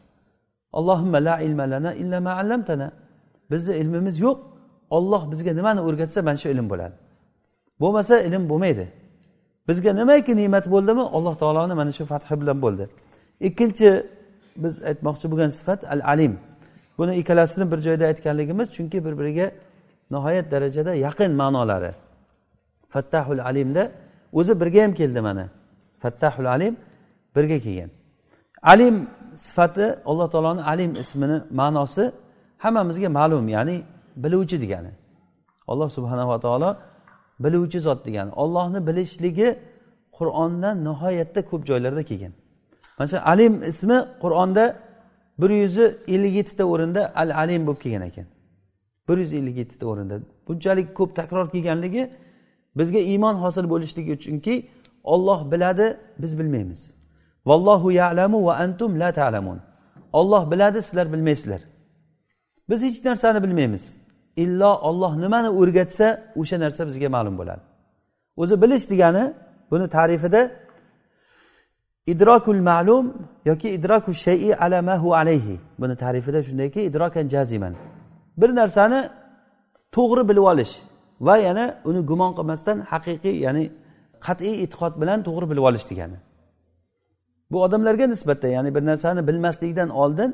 [0.78, 2.88] Allohimma la ilma lana illa ma allamtana.
[3.50, 4.38] Bizni ilmimiz yo'q.
[4.96, 6.94] Olloh bizga nimani o'rgatsa mana shu ilm bo'ladi.
[7.80, 8.86] Bo'lmasa ilm bo'lmaydi.
[9.68, 11.04] Bizga nimaki ne'mat bo'ldimi?
[11.16, 12.84] Alloh taoloni mana shu fathi bilan bo'ldi.
[13.48, 13.90] Ikkinchi
[14.62, 16.32] biz aytmoqchi bo'lgan sifat al alim
[16.98, 19.46] buni ikkalasini bir joyda aytganligimiz chunki bir biriga
[20.10, 21.92] nihoyat darajada yaqin ma'nolari.
[22.92, 23.82] Fattahul alimda
[24.32, 25.44] o'zi birga ham keldi mana.
[26.02, 26.76] Fattahul alim
[27.36, 27.90] birga kelgan.
[28.62, 28.96] Alim
[29.34, 32.04] sifati alloh taoloni alim ismini ma'nosi
[32.64, 33.76] hammamizga ma'lum ya'ni
[34.22, 34.92] biluvchi degani.
[35.68, 36.70] Alloh subhanava taolo
[37.40, 39.58] biluvchi zot degani ollohni bilishligi
[40.18, 42.32] qur'onda nihoyatda ko'p joylarda kelgan.
[42.98, 44.64] Mana shu alim ismi qur'onda
[45.40, 45.78] bir yuz
[46.14, 48.26] ellik yettita o'rinda al alim bo'lib kelgan ekan.
[49.08, 50.20] Bir yuz ellik yettita o'rinda.
[50.48, 52.10] Bunchalik ko'p takror kelganligi
[52.78, 54.54] bizga iymon hosil bo'lishligi uchunki
[55.04, 55.86] olloh biladi
[56.18, 56.80] biz bilmaymiz.
[57.46, 59.58] Vallohu yalamu va antum la talamun.
[60.12, 61.60] Olloh biladi sizlar bilmaysizlar.
[62.68, 63.96] Biz hech narsani bilmaymiz.
[64.44, 66.06] Illo olloh nimani o'rgatsa
[66.40, 67.62] o'sha narsa bizga ma'lum bo'ladi.
[68.42, 69.24] O'zi bilish degani
[69.70, 70.40] buni ta'rifida
[72.12, 73.04] idrokul ma'lum
[73.50, 75.56] yoki idroku shayi ala ma hu alayhi.
[75.80, 77.74] Buni ta'rifida shundayki idrokan jaziman.
[78.40, 79.00] Bir narsani
[79.96, 80.72] to'g'ri bilib olish
[81.26, 83.64] va yana uni gumon qilmasdan haqiqiy ya'ni
[84.26, 86.18] qat'iy e'tiqod bilan to'g'ri bilib olish degani.
[87.50, 90.30] Bu odamlarga nisbatan ya'ni bir narsani bilmaslikdan oldin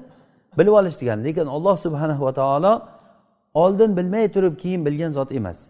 [0.58, 1.20] bilib olish degani.
[1.26, 2.72] Lekin alloh subhanahu va taolo
[3.54, 5.68] oldin bilmay turib keyin bilgan zot emas.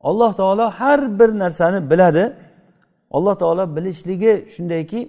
[0.00, 2.32] Alloh taolo har bir narsani biladi.
[3.10, 5.00] Alloh taolo bilishligi shundayki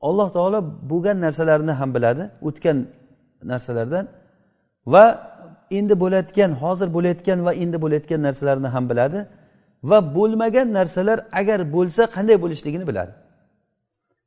[0.00, 0.58] alloh taolo
[0.90, 2.78] bo'lgan narsalarni ham biladi o'tgan
[3.50, 4.04] narsalardan
[4.86, 5.04] va
[5.78, 9.18] endi bo'layotgan hozir bo'layotgan va endi bo'layotgan narsalarni ham biladi
[9.90, 13.12] va bo'lmagan narsalar agar bo'lsa qanday bo'lishligini biladi.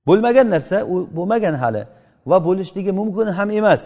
[0.08, 1.84] Bo'lmagan narsa u bo'lmagan hali
[2.30, 3.82] va bo'lishligi mumkin ham emas.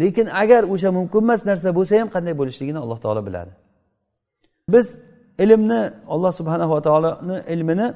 [0.00, 3.52] Lekin agar o'sha mumkin emas narsa bo'lsa ham qanday bo'lishligini alloh taolo biladi.
[4.74, 4.86] Biz
[5.44, 5.80] ilmni
[6.14, 7.86] alloh subhanava taoloni ilmini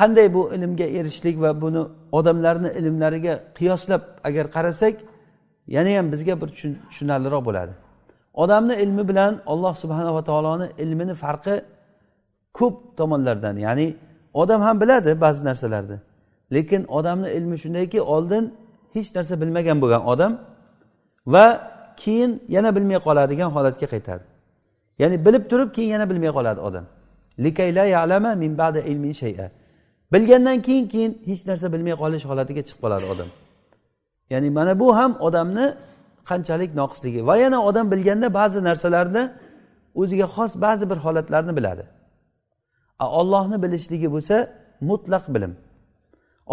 [0.00, 1.82] qanday bu ilmga erishishlik va buni
[2.18, 4.94] odamlarni ilmlariga qiyoslab agar qarasak
[5.76, 7.72] yana ham bizga bir tushunarliroq bo'ladi.
[8.42, 11.56] Odamni ilmi bilan alloh subhanava taoloni ilmini farqi
[12.58, 13.86] ko'p tomonlardan ya'ni
[14.42, 15.98] odam ham biladi ba'zi narsalarni
[16.54, 18.44] lekin odamni ilmi shundayki oldin
[18.94, 20.32] hech narsa bilmagan bo'lgan odam
[21.26, 21.46] va
[22.02, 24.24] keyin yana bilmay qoladigan holatga qaytadi.
[24.98, 26.84] Ya'ni bilib turib keyin yana bilmay qoladi odam.
[30.12, 33.28] Bilgandan keyin keyin hech narsa bilmay qolish holatiga chiqib qoladi odam.
[34.32, 35.66] Ya'ni mana bu ham odamni
[36.30, 39.22] qanchalik noqisligi va yana odam bilganda ba'zi narsalarni
[40.00, 41.84] o'ziga xos ba'zi bir holatlarni biladi.
[43.20, 44.36] Ollohni bilishligi bo'lsa
[44.90, 45.52] mutlaq bilim.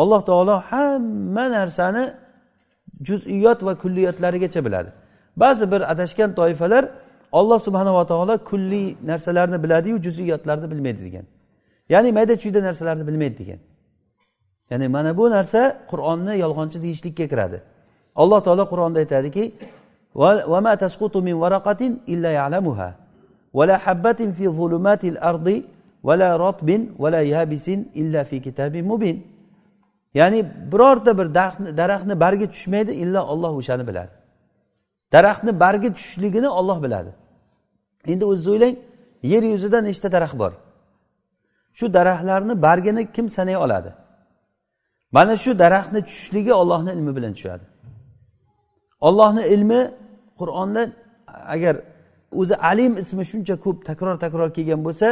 [0.02, 2.04] Alloh taolo hamma narsani
[3.04, 4.90] juz'iyot va kulliyotlarigacha biladi.
[5.38, 6.90] Ba'zi bir adashgan toifalar
[7.32, 11.26] olloh subhanava taolo kulli narsalarni biladiyu juz'iyotlarni bilmaydi degan.
[11.90, 13.60] Ya'ni mayda chuyda narsalarni bilmaydi degan.
[14.70, 17.62] Ya'ni mana bu narsa qur'onni yolg'onchi deyishlikka kiradi.
[18.16, 19.44] Alloh taolo qur'onda aytadiki
[30.14, 30.40] ya'ni
[30.72, 31.28] birorta bir
[31.78, 34.14] daraxtni bargi tushmaydi illo olloh o'shani biladi.
[35.14, 37.12] Daraxtni bargi tushishligini olloh biladi.
[38.08, 38.76] Endi o'zingiz o'ylang
[39.24, 40.52] yer yuzida nechta daraxt bor?
[41.78, 43.92] Shu daraxtlarni bargini kim sanay oladi?
[45.12, 47.66] Mana shu daraxtni tushishligi ollohni ilmi bilan tushadi.
[49.08, 49.82] Ollohni ilmi
[50.40, 50.82] qur'onda
[51.56, 51.76] agar
[52.32, 55.08] o'zi alim ismi shuncha ko'p takror takror kelgan bo'lsa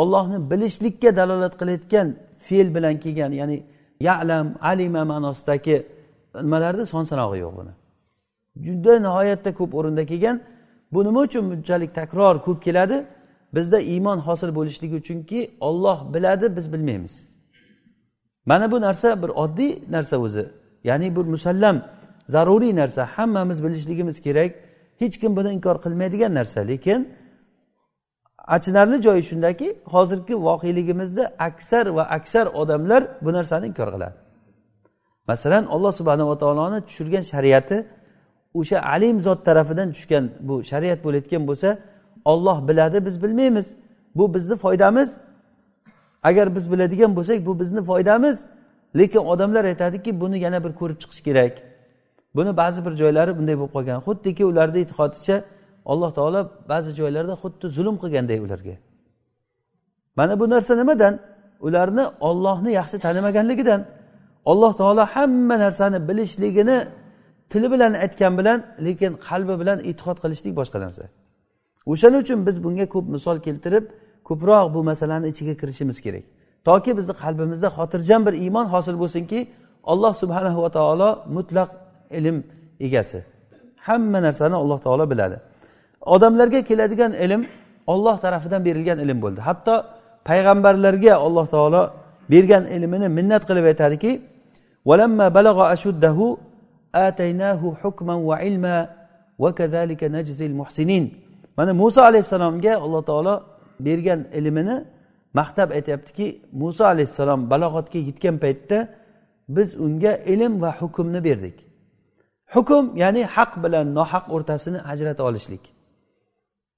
[0.00, 2.06] ollohni bilishlikka dalolat qilayotgan
[2.46, 3.58] fe'l bilan kelgan ya'ni
[4.00, 5.86] yalam alima ma'nosidagi
[6.34, 7.72] nimalarda son sanog'i yo'q buni.
[8.56, 10.40] Juda nihoyatda ko'p o'rinda kelgan.
[10.92, 13.06] Bu nima uchun bunchalik takror ko'p keladi?
[13.54, 17.24] Bizda iymon hosil bo'lishligi uchunki olloh biladi biz bilmaymiz.
[18.46, 20.50] Mana bu narsa bir oddiy narsa o'zi.
[20.84, 21.82] Ya'ni bir musallam
[22.28, 23.06] zaruriy narsa.
[23.06, 24.54] Hammamiz bilishligimiz kerak.
[24.98, 26.60] Hech kim buni inkor qilmaydigan narsa.
[26.60, 27.08] Lekin
[28.46, 34.14] achinarli joyi shundaki hozirgi voqeligimizda aksar va aksar odamlar bu narsani inkor qiladi.
[35.28, 37.86] Masalan alloh subhanava taoloni tushirgan shariati
[38.54, 41.78] o'sha alim zot tarafidan tushgan bu shariat bo'layotgan bo'lsa
[42.24, 43.74] olloh biladi biz bilmaymiz.
[44.14, 45.20] Bu bizni foydamiz.
[46.22, 48.46] Agar biz biladigan bo'lsak bu bizni foydamiz.
[48.98, 51.52] Lekin odamlar aytadiki buni yana bir ko'rib chiqish kerak.
[52.34, 53.98] Buni ba'zi bir joylari bunday bo'lib qolgan.
[54.06, 55.36] Xuddiki ularni e'tiqodicha
[55.92, 58.74] alloh taolo ba'zi joylarda xuddi zulm qilganday ularga.
[60.18, 61.14] Mana bu narsa nimadan?
[61.66, 63.80] Ularni ollohni yaxshi tanimaganligidan
[64.50, 66.78] alloh taolo hamma narsani bilishligini
[67.50, 71.04] tili bilan aytgan bilan lekin qalbi bilan e'tiqod qilishlik boshqa narsa.
[71.92, 73.84] O'shaning uchun biz bunga ko'p misol keltirib
[74.28, 76.24] ko'proq bu masalani ichiga kirishimiz kerak.
[76.68, 79.38] Toki bizni qalbimizda xotirjam bir iymon hosil bo'lsinki
[79.92, 81.70] alloh subhanahu va taolo mutlaq
[82.18, 82.36] ilm
[82.86, 83.18] egasi.
[83.86, 85.36] Hamma narsani alloh taolo biladi.
[86.00, 87.46] Odamlarga keladigan ilm
[87.86, 89.40] olloh tarafidan berilgan ilm bo'ldi.
[89.40, 89.74] Hatto
[90.28, 91.82] payg'ambarlarga alloh taolo
[92.30, 94.12] bergan ilmini minnat qilib aytadiki
[101.56, 103.34] mana muso alayhissalomga alloh taolo
[103.80, 104.76] bergan ilmini
[105.38, 108.78] maqtab aytyaptiki muso alayhissalom balog'atga yetgan paytda
[109.48, 111.56] biz unga ilm va hukmni berdik.
[112.54, 115.75] Hukm ya'ni haq bilan nohaq o'rtasini ajrata olishlik.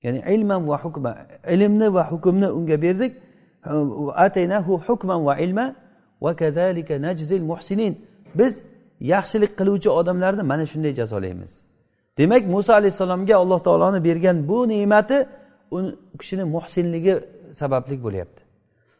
[0.02, 1.16] Ya'ni ilman va hukma
[1.54, 3.12] ilmni va hukmni unga berdik
[4.14, 5.74] ataynahu hukman va ilma
[6.22, 7.94] va kadalika najzil muhsinin.
[8.34, 8.62] Biz
[9.00, 11.52] yaxshilik qiluvchi odamlarni mana shunday jazolaymiz.
[12.18, 15.18] Demak muso alayhissalomga alloh taoloni bergan bu ne'mati
[15.70, 15.78] u
[16.20, 17.14] kishini muhsinligi
[17.60, 18.42] sababli bo'lyapti.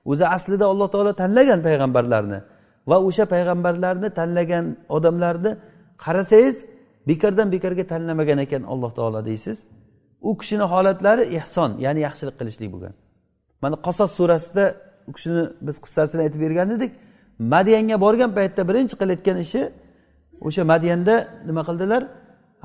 [0.04, 2.38] O'zi aslida alloh taolo tanlagan payg'ambarlarni
[2.90, 4.64] va o'sha payg'ambarlarni tanlagan
[4.96, 5.50] odamlarni
[6.04, 6.56] qarasangiz
[7.08, 9.58] bekordan bekorga tanlamagan ekan alloh taolo deysiz.
[10.22, 12.94] U kishini holatlari ehson ya'ni yaxshilik qilishlik bo'lgan.
[13.62, 14.64] Mana qasos surasida
[15.08, 16.92] u kishini biz qissasini aytib bergan edik.
[17.38, 19.62] Madiyanga borgan paytda birinchi qilayotgan ishi
[20.46, 21.14] o'sha madiyanda
[21.48, 22.02] nima qildilar?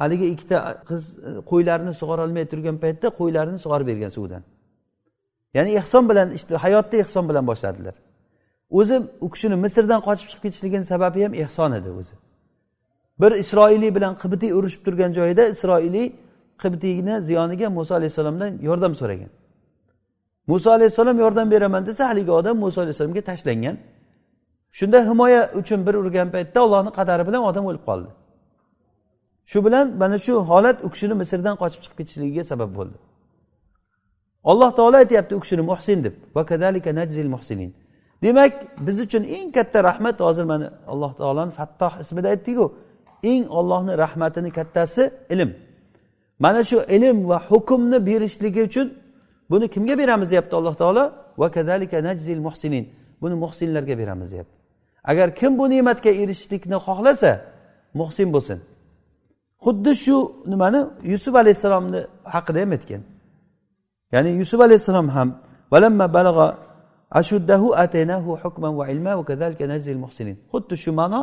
[0.02, 0.58] Haligi ikkita
[0.90, 4.44] qiz e, qo'ylarini sug'orolmay turgan paytda qo'ylarini sug'orib bergan suvdan.
[5.54, 7.96] Ya'ni ehson bilan işte, hayotda ehson bilan boshladilar.
[8.80, 12.16] O'zi u kishini misrdan qochib chiqib ketishligini sababi ham ehson edi o'zi.
[13.22, 16.08] Bir isroiliy bilan qibitiy urushib turgan joyida isroiliy
[16.62, 19.32] qibtiyni ziyoniga muso alayhissalomdan yordam so'ragan
[20.48, 23.78] muso alayhissalom yordam beraman desa haligi odam muso alayhissalomga tashlangan.
[24.72, 28.10] Shunda himoya uchun bir urgan paytda ollohni qadari bilan odam o'lib qoldi.
[29.46, 32.98] Shu bilan mana shu holat u kishini misrdan qochib chiqib ketishligiga sabab bo'ldi.
[34.44, 36.16] Alloh taolo aytyapti u kishini muhsin deb
[37.36, 37.72] muhsinin.
[38.24, 38.54] Demak
[38.88, 42.66] biz uchun eng katta rahmat hozir mana alloh taoloni fattoh ismida aytdikku
[43.24, 45.52] eng ollohni rahmatini kattasi ilm.
[46.44, 48.88] Mana shu ilm va hukmni berishligi uchun
[49.52, 51.04] buni kimga beramiz deyapti alloh taolo?
[51.42, 51.48] Va
[52.08, 52.86] najzil muhsinin.
[53.22, 54.56] Buni muhsinlarga beramiz deyapti.
[55.04, 57.32] Agar kim bu ne'matga erishishlikni xohlasa
[58.00, 58.60] muhsin bo'lsin.
[59.64, 60.18] Xuddi shu
[60.52, 60.82] nimani?
[61.12, 62.02] Yusuf alayhissalomni
[62.34, 63.02] haqida ham aytgan.
[64.14, 65.30] Ya'ni yusuf alayhissalom ham
[66.16, 66.48] balag'a
[67.20, 70.38] ashuddahu ataynahu hukman va ilma va kazalika najzil muhsinin.
[70.52, 71.20] Xuddi shu ma'no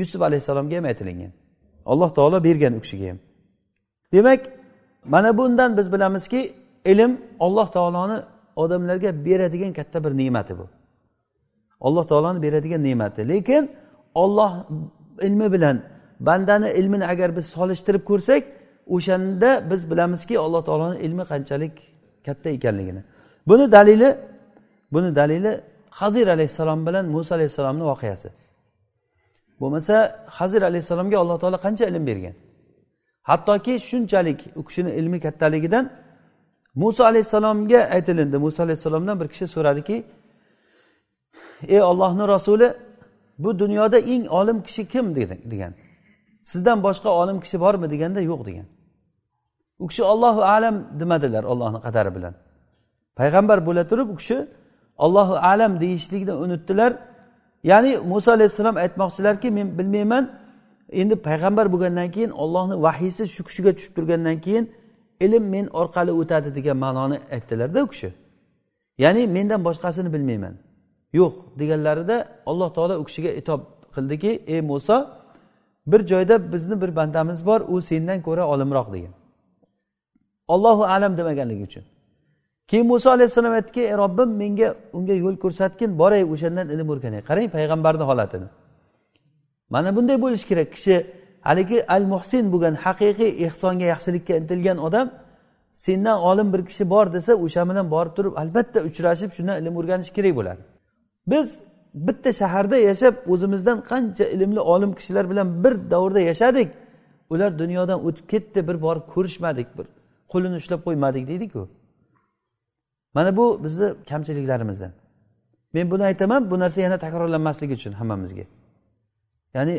[0.00, 1.32] yusuf alayhissalomga ham aytilingan.
[1.92, 3.18] Alloh taolo bergan u kishiga ham.
[4.12, 4.40] Demak
[5.08, 6.54] mana bundan biz bilamizki
[6.84, 8.22] ilm alloh taoloni
[8.56, 10.66] odamlarga beradigan katta bir ne'mati bu.
[11.80, 13.28] Alloh taoloni beradigan ne'mati.
[13.28, 13.70] Lekin
[14.14, 14.52] olloh
[15.22, 15.82] ilmi bilan
[16.20, 18.42] bandani ilmini agar biz solishtirib ko'rsak
[18.86, 21.72] o'shanda biz bilamizki alloh taoloni ilmi qanchalik
[22.26, 23.02] katta ekanligini.
[23.46, 24.18] Buni dalili
[24.92, 28.28] buni dalili hazir alayhissalom bilan muso alayhissalomni voqeasi.
[29.60, 32.34] Bo'lmasa hazir alayhissalomga alloh taolo qancha ilm bergan?
[33.22, 35.90] Hattoki shunchalik u kishini ilmi kattaligidan
[36.74, 38.38] muso alayhissalomga aytilindi.
[38.38, 40.04] Muso alayhissalomdan bir kishi so'radiki
[41.68, 42.74] ey ollohni rasuli
[43.38, 45.14] bu dunyoda eng olim kishi kim?
[45.50, 45.74] degan
[46.42, 47.90] sizdan boshqa olim kishi bormi?
[47.90, 48.66] deganda yo'q degan.
[49.78, 52.34] U kishi ollohu alam demadilar ollohni qadari bilan.
[53.16, 54.46] Payg'ambar bo'la turib u kishi
[54.98, 56.92] ollohu alam deyishlikni unutdilar.
[57.70, 60.24] Ya'ni muso alayhissalom aytmoqchilarki men bilmayman
[60.92, 64.64] endi payg'ambar bo'lgandan keyin ollohni vahiysi shu kishiga tushib turgandan keyin
[65.20, 68.12] ilm men orqali o'tadi degan ma'noni aytdilarda u kishi.
[68.98, 70.54] Ya'ni mendan boshqasini bilmayman.
[71.12, 72.16] Yo'q deganlarida
[72.46, 73.60] alloh taolo u kishiga itob
[73.94, 75.06] qildiki ey muso
[75.86, 79.12] bir joyda bizni bir bandamiz bor u sendan ko'ra olimroq degan.
[80.48, 81.84] Ollohu alam demaganligi uchun.
[82.68, 87.20] Keyin muso alayhissalom aytdiki ey robbim menga unga yo'l ko'rsatgin boray o'shandan ilm o'rganay.
[87.28, 88.48] Qarang payg'ambarni holatini.
[89.70, 90.68] Mana bunday bo'lishi kerak.
[90.76, 91.06] Kishi
[91.48, 95.06] haligi al muhsin bo'lgan haqiqiy ehsonga yaxshilikka intilgan odam
[95.84, 100.10] sendan olim bir kishi bor desa o'sha bilan borib turib albatta uchrashib shundan ilm o'rganish
[100.16, 100.60] kerak bo'ladi.
[101.32, 101.48] Biz
[101.94, 106.68] bitta shaharda yashab o'zimizdan qancha ilmli olim kishilar bilan bir davrda yashadik
[107.32, 109.86] ular dunyodan o'tib ketdi bir borib ko'rishmadik bir
[110.32, 111.62] qo'lini ushlab qo'ymadik deydiku.
[113.14, 114.92] Mana bu bizni kamchiliklarimizdan.
[115.74, 118.44] Men buni aytaman bu narsa yana takrorlanmasligi uchun hammamizga.
[119.58, 119.74] Ya'ni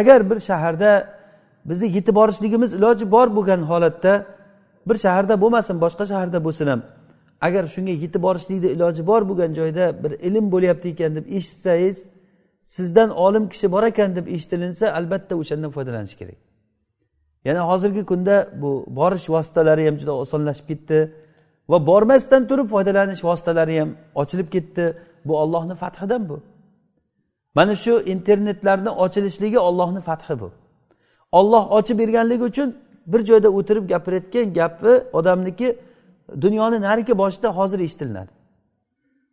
[0.00, 0.90] agar bir shaharda
[1.68, 4.12] bizni yetib borishligimiz iloji bor bo'lgan holatda
[4.88, 6.80] bir shaharda bo'lmasin boshqa shaharda bo'lsin ham
[7.46, 11.98] agar shunga yetib borishlikni iloji bor bo'lgan joyda bir ilm bo'lyapti ekan deb eshitsangiz
[12.64, 16.38] sizdan olim kishi bor ekan deb eshitilinsa albatta o'shandan foydalanish kerak.
[17.44, 20.98] Yana hozirgi kunda bu borish vositalari ham juda osonlashib ketdi
[21.70, 24.84] va bormasdan turib foydalanish vositalari ham ochilib ketdi.
[25.24, 26.36] Bu ollohni fathidan bu.
[27.54, 30.52] Mana shu internetlarni ochilishligi ollohni fathi bu.
[31.32, 32.76] Olloh ochib berganligi uchun
[33.06, 35.78] bir joyda o'tirib gapirayotgan gapi odamniki
[36.40, 38.30] dunyoni narigi boshida hozir eshitilinadi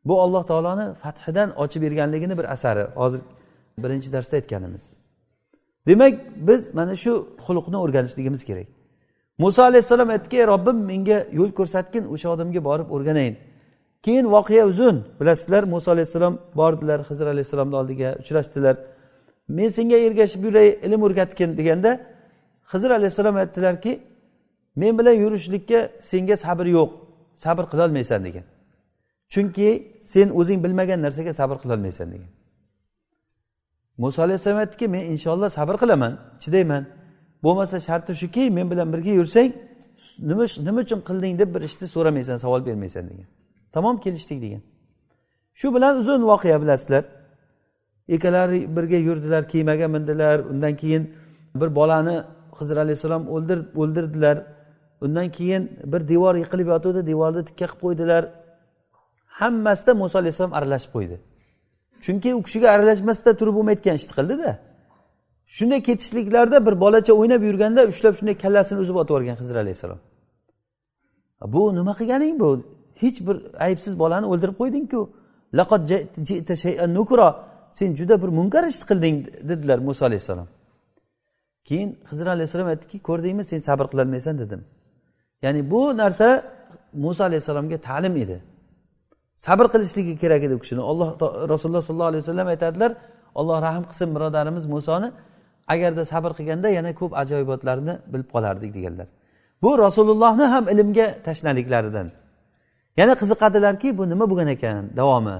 [0.05, 3.22] bu alloh taoloni fathidan ochib berganligini bir asari hozir
[3.78, 4.93] birinchi darsda aytganimiz.
[5.88, 8.67] Demak biz mana shu xulqni o'rganishligimiz kerak.
[9.38, 13.36] Muso alayhissalom aytdiki robbim menga yo'l ko'rsatgin o'sha odamga borib o'rganayin
[14.04, 15.06] keyin voqea uzun.
[15.20, 18.78] Bilasizlar muso alayhissalom bordilar hizr alayhissalomni oldiga uchrashdilar.
[19.47, 21.91] Men senga ergashib yuray ilm o'rgatgin deganda
[22.74, 23.99] hizr alayhissalom aytdilarki
[24.76, 26.89] men bilan yurishlikka senga sabr yo'q.
[27.36, 28.43] Sabr qilolmaysan degan.
[29.34, 32.32] Chunki sen o'zing bilmagan narsaga sabr qilolmaysan degan.
[33.97, 36.84] Muso alayhissalom aytdiki men inshaalloh sabr qilaman chidayman.
[37.43, 39.52] Bo'lmasa sharti shuki men bilan birga yursang
[40.30, 43.28] nima nima uchun qilding deb bir ishni so'ramaysan savol bermaysan degan.
[43.72, 44.61] Tamom kelishdik degan.
[45.53, 47.03] Shu bilan uzun voqea bilasizlar.
[48.07, 50.39] Ikkalari birga yurdilar kemaga mindilar.
[50.39, 51.03] Undan keyin
[51.55, 52.24] bir bolani
[52.59, 53.24] hizr alayhissalom
[53.82, 54.38] o'ldirdilar.
[55.01, 58.24] Undan keyin bir devor yiqilib yotuvdi devorni tikka qilib qo'ydilar.
[59.39, 61.17] Hammasida muso alayhissalom aralashib qo'ydi.
[62.05, 64.51] Chunki u kishiga aralashmasdan turib um bo'lmayotgan ishni qildida
[65.57, 69.99] shunday ketishliklarda bir bolacha o'ynab yurganda ushlab shunday kallasini uzib otib yuborgan hizr alayhissalom.
[71.53, 72.49] Bu nima qilganing bu?
[73.02, 73.38] Hech bir
[73.68, 74.99] aybsiz bolani o'ldirib qo'ydingku.
[77.72, 79.16] Sen juda bir munkar ish qilding
[79.49, 80.47] dedilar muso alayhissalom.
[81.68, 84.62] Keyin hizr alayhissalom aytdiki ko'rdingmi sen sabr qilolmaysan dedim.
[85.41, 86.28] Ya'ni bu narsa
[86.93, 88.38] muso alayhissalomga ta'lim edi.
[89.36, 90.82] Sabr qilishligi kerak edi u kishini.
[90.82, 91.10] Alloh
[91.54, 92.91] rasululloh sollallohu alayhi vasallam aytadilar
[93.36, 95.12] alloh rahm qilsin birodarimiz musoni
[95.74, 99.08] agarda sabr qilganda yana ko'p ajoyibotlarni bilib qolardik deganlar.
[99.64, 102.08] Bu rasulullohni ham ilmga tashnaliklaridan
[102.98, 105.38] yana qiziqadilarki bu nima bo'lgan ekan davomi?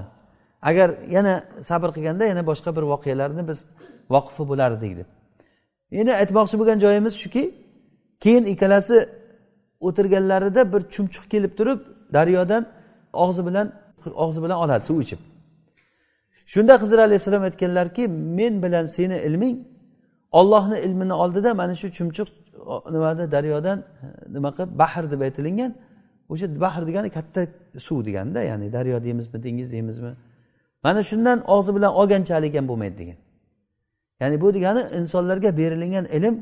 [0.62, 1.34] Agar yana
[1.68, 3.58] sabr qilganda yana boshqa bir voqealarni biz
[4.14, 5.08] voqifi bo'lardik deb.
[6.00, 7.42] Endi aytmoqchi bo'lgan joyimiz shuki
[8.20, 8.96] keyin ikkalasi
[9.86, 11.80] o'tirganlarida bir chumchuq kelib turib
[12.16, 12.62] daryodan
[13.12, 13.66] og'zi bilan
[14.24, 15.20] og'zi bilan oladi suv ichib.
[16.52, 19.56] Shunda hizr alayhissalom aytganlarki men bilan seni ilming
[20.32, 22.28] ollohni ilmini oldida mana shu chumchuq
[22.94, 23.78] nimada daryodan
[24.34, 25.72] nima qilib bahr deb aytilingan
[26.32, 27.40] o'sha bahr degani katta
[27.86, 30.12] suv deganda ya'ni daryo deymizmi dengiz deymizmi
[30.84, 33.18] mana shundan og'zi bilan olganchalik ham bo'lmaydi degan
[34.20, 36.34] ya'ni bu degani insonlarga berilgan ilm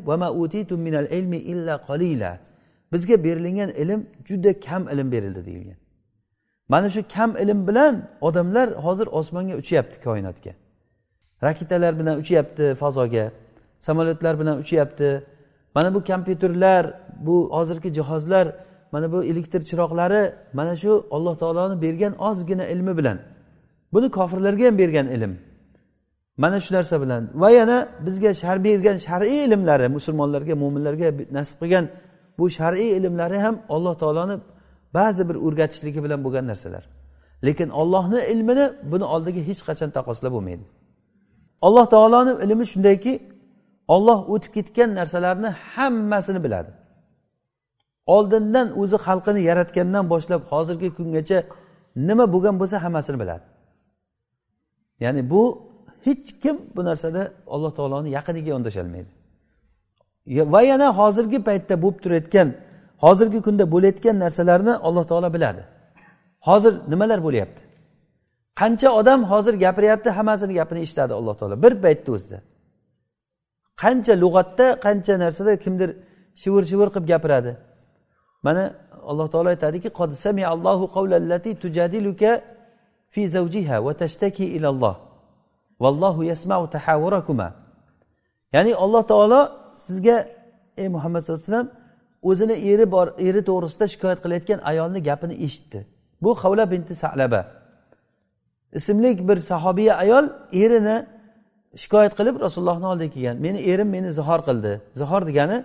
[2.92, 5.76] bizga berilgan ilm juda kam ilm berildi deyilgan.
[6.68, 10.52] Mana shu kam ilm bilan odamlar hozir osmonga uchyapti koinotga.
[11.42, 13.32] Raketalar bilan uchyapti fazoga
[13.80, 15.24] samolyotlar bilan uchyapti
[15.74, 16.94] mana bu kompyuterlar
[17.26, 18.46] bu hozirgi jihozlar
[18.92, 23.18] mana bu elektr chiroqlari mana shu alloh taoloni bergan ozgina ilmi bilan.
[23.92, 25.32] Buni kofirlarga ham bergan ilm.
[26.36, 27.22] Mana shu narsa bilan.
[27.34, 31.84] Va yana bizga shar bergan shar'iy ilmlari musulmonlarga mo'minlarga nasib qilgan
[32.38, 34.36] bu shar'iy ilmlari ham alloh taoloni
[34.94, 36.84] ba'zi bir o'rgatishligi bilan bo'lgan narsalar.
[37.46, 40.64] Lekin ollohni ilmini buni oldiga hech qachon taqqoslab bo'lmaydi.
[41.66, 43.12] Alloh taoloni ilmi shundayki
[43.94, 46.70] olloh o'tib ketgan narsalarni hammasini biladi.
[48.14, 51.38] Oldindan o'zi xalqini yaratgandan boshlab hozirgi kungacha
[52.08, 53.44] nima bo'lgan bo'lsa hammasini biladi.
[55.04, 55.42] Ya'ni bu
[56.06, 57.22] hech kim bu narsada
[57.54, 59.10] alloh taoloni yaqiniga yondasholmaydi.
[60.54, 62.48] Va yana hozirgi paytda bo'lib turayotgan
[63.04, 65.62] hozirgi kunda bo'layotgan narsalarni alloh taolo biladi.
[66.48, 67.62] Hozir nimalar bo'lyapti?
[68.60, 71.62] Qancha odam hozir gapiryapti hammasini gapini eshitadi alloh taolo.
[71.64, 72.38] Bir paytni o'zida.
[73.82, 75.90] Qancha lug'atda qancha narsada kimdir
[76.42, 77.52] shivir shivir qilib gapiradi.
[78.46, 78.64] Mana
[79.10, 80.10] alloh taolo aytadiki qod
[80.54, 82.30] allohu qavlallati tujadiluka
[83.14, 84.96] fi zawjiha va tashtaki ilalloh
[85.82, 87.48] vallohu yasmau tahawurakuma.
[88.54, 89.40] Ya'ni alloh taolo
[89.86, 90.16] sizga
[90.82, 91.70] ey muhammad sallallohu alayhi vasallam
[92.30, 95.80] o'zini eri bor eri to'g'risida shikoyat qilayotgan ayolni gapini eshitdi.
[96.22, 97.40] Bu havla binti salaba
[98.78, 100.96] ismli bir sahobiya ayol erini
[101.82, 103.36] shikoyat qilib rasulullohni oldiga kelgan.
[103.46, 104.72] Meni erim meni zihor qildi.
[105.00, 105.64] Zihor degani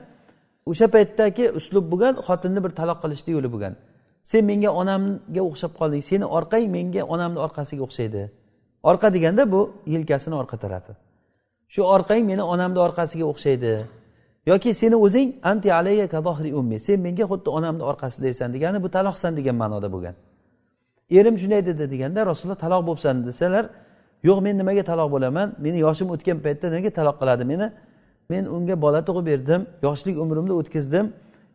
[0.70, 3.74] o'sha paytdagi uslub bo'lgan xotinni bir taloq qilishni yo'li bo'lgan.
[4.32, 6.02] Sen menga onamga o'xshab qolding.
[6.10, 8.24] Seni orqang menga onamni orqasiga o'xshaydi.
[8.90, 9.62] Orqa deganda bu
[9.94, 10.94] yelkasini orqa tarafi
[11.74, 13.74] shu orqang meni onamni orqasiga o'xshaydi.
[14.46, 19.32] Yoki seni o'zing anti alayya kazohri ummi sen menga xuddi onamni orqasidaysan degani bu taloqsan
[19.38, 20.16] degan ma'noda bo'lgan.
[21.18, 23.66] Erim shunday dedi deganda rasululloh taloq bo'libsan desalar
[24.28, 25.48] yo'q men nimaga taloq bo'laman?
[25.66, 27.68] Meni yoshim o'tgan paytda nega taloq qiladi meni?
[28.30, 31.06] Men unga bola tug'ib berdim yoshlik umrimni o'tkazdim.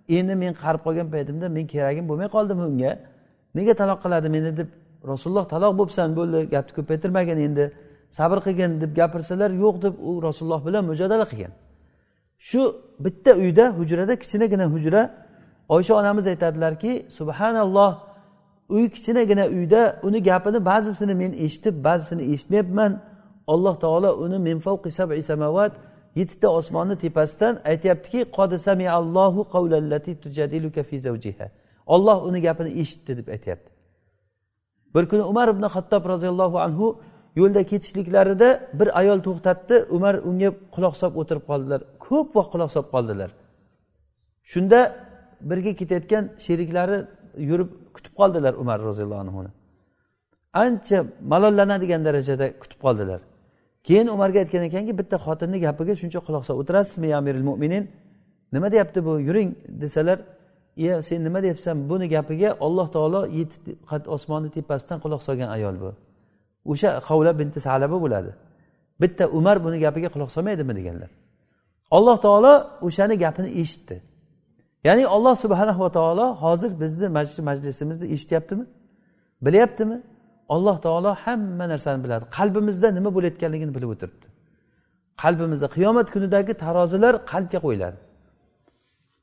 [0.09, 2.93] Endi men qarib qolgan paytimda men keragim bo'lmay qoldimi unga.
[3.55, 4.69] Nega taloq qiladi meni deb
[5.11, 7.65] rasululloh taloq bo'libsan bo'ldi gapni ko'paytirmagin endi
[8.19, 11.53] sabr qilgin deb gapirsalar yo'q deb u rasululloh bilan mujodala qilgan.
[12.49, 12.61] Shu
[13.05, 15.03] bitta uyda hujrada kichkinagina hujra
[15.69, 17.93] oysha onamiz aytadilarki subhanalloh
[18.75, 22.93] uy kichkinagina uyda uni gapini ba'zisini men eshitib ba'zisini eshitmayapman.
[23.53, 24.39] Alloh taolo uni
[26.19, 28.21] yettita osmonni tepasidan aytyaptiki
[31.95, 33.71] olloh uni gapini eshitdi deb aytyapti.
[34.95, 36.87] Bir kuni umar ibn xattob roziyallohu anhu
[37.41, 38.49] yo'lda ketishliklarida
[38.79, 39.75] bir ayol to'xtatdi.
[39.97, 41.81] Umar unga quloq solib o'tirib qoldilar.
[42.07, 43.31] Ko'p vaqt quloq solib qoldilar.
[44.53, 44.81] Shunda
[45.51, 46.99] birga ketayotgan sheriklari
[47.51, 49.51] yurib kutib qoldilar umar roziyallohu anhuni.
[50.65, 50.99] Ancha
[51.33, 53.21] malollanadigan darajada kutib qoldilar.
[53.87, 57.85] Keyin umarga aytgan ekanki bitta xotinni gapiga shuncha quloq solib o'tirasizmi ya amiril mo'minin
[58.53, 59.13] nima deyapti bu?
[59.29, 59.51] Yuring
[59.83, 60.19] desalar
[60.77, 61.77] iya sen nima deyapsan?
[61.91, 63.77] Buni gapiga olloh taolo yetti
[64.17, 65.91] osmonni tepasidan quloq solgan ayol bu.
[66.65, 68.31] O'sha havla binti salaba bo'ladi.
[69.01, 71.11] Bitta umar buni gapiga quloq solmaydimi deganlar.
[71.91, 72.53] Alloh taolo
[72.87, 73.97] o'shani gapini eshitdi.
[74.85, 77.09] Ya'ni olloh subhanahu va taolo hozir bizni
[77.49, 78.65] majlisimizni eshityaptimi?
[79.43, 80.03] Bilyaptimi?
[80.55, 82.25] Alloh taolo hamma narsani biladi.
[82.39, 84.27] Qalbimizda nima bo'layotganligini bilib o'tiribdi.
[85.23, 87.99] Qalbimizda qiyomat kunidagi tarozilar qalbga qo'yiladi.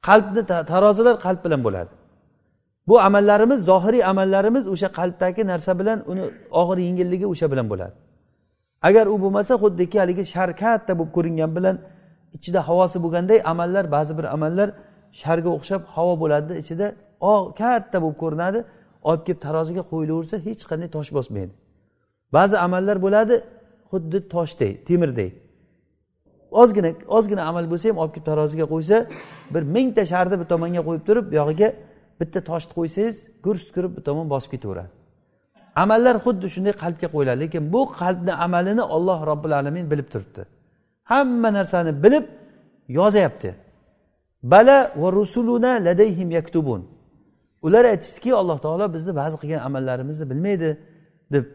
[0.07, 0.41] Qalbni
[0.73, 1.91] tarozilar qalb bilan bo'ladi.
[2.87, 6.23] Bu amallarimiz zohiriy amallarimiz o'sha qalbdagi narsa bilan uni
[6.61, 7.95] og'ir yengilligi o'sha bilan bo'ladi.
[8.87, 11.75] Agar u bo'lmasa xuddiki haligi shar katta bo'lib ko'ringan bilan
[12.37, 14.69] ichida havosi bo'lganday amallar ba'zi bir amallar
[15.21, 16.87] sharga o'xshab havo bo'ladida ichida
[17.61, 18.59] katta bo'lib ko'rinadi.
[19.03, 21.53] Olib kelib taroziga qo'yilaversa hech qanday tosh bosmaydi.
[22.33, 23.35] Ba'zi amallar bo'ladi
[23.91, 25.29] xuddi toshday temirday.
[26.51, 28.97] Ozgina ozgina amal bo'lsa ham olib kelib taroziga qo'ysa
[29.53, 31.69] bir mingta sharni bir tomonga qo'yib turib buyog'iga
[32.19, 34.91] bitta toshni qo'ysangiz gurs kirib bir tomon bosib ketaveradi.
[35.83, 40.41] Amallar xuddi shunday qalbga qo'yiladi lekin bu qalbni amalini olloh robbil alamin bilib turibdi.
[41.11, 42.25] Hamma narsani bilib
[42.99, 43.55] yozyapti
[44.43, 46.96] bala va rusuluna ladayhim yaktubun.
[47.65, 50.69] Ular aytishdiki alloh taolo bizni ba'zi qilgan amallarimizni bilmaydi
[51.33, 51.45] deb.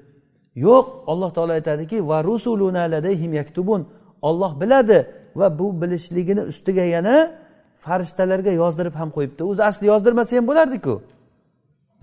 [0.66, 3.80] Yo'q alloh taolo aytadiki va rusuluna ladayhim yaktubun.
[4.22, 4.98] Olloh biladi
[5.36, 7.16] va bu bilishligini ustiga yana
[7.84, 9.42] farishtalarga yozdirib ham qo'yibdi.
[9.50, 10.94] O'zi asli yozdirmasa ham bo'lardiku.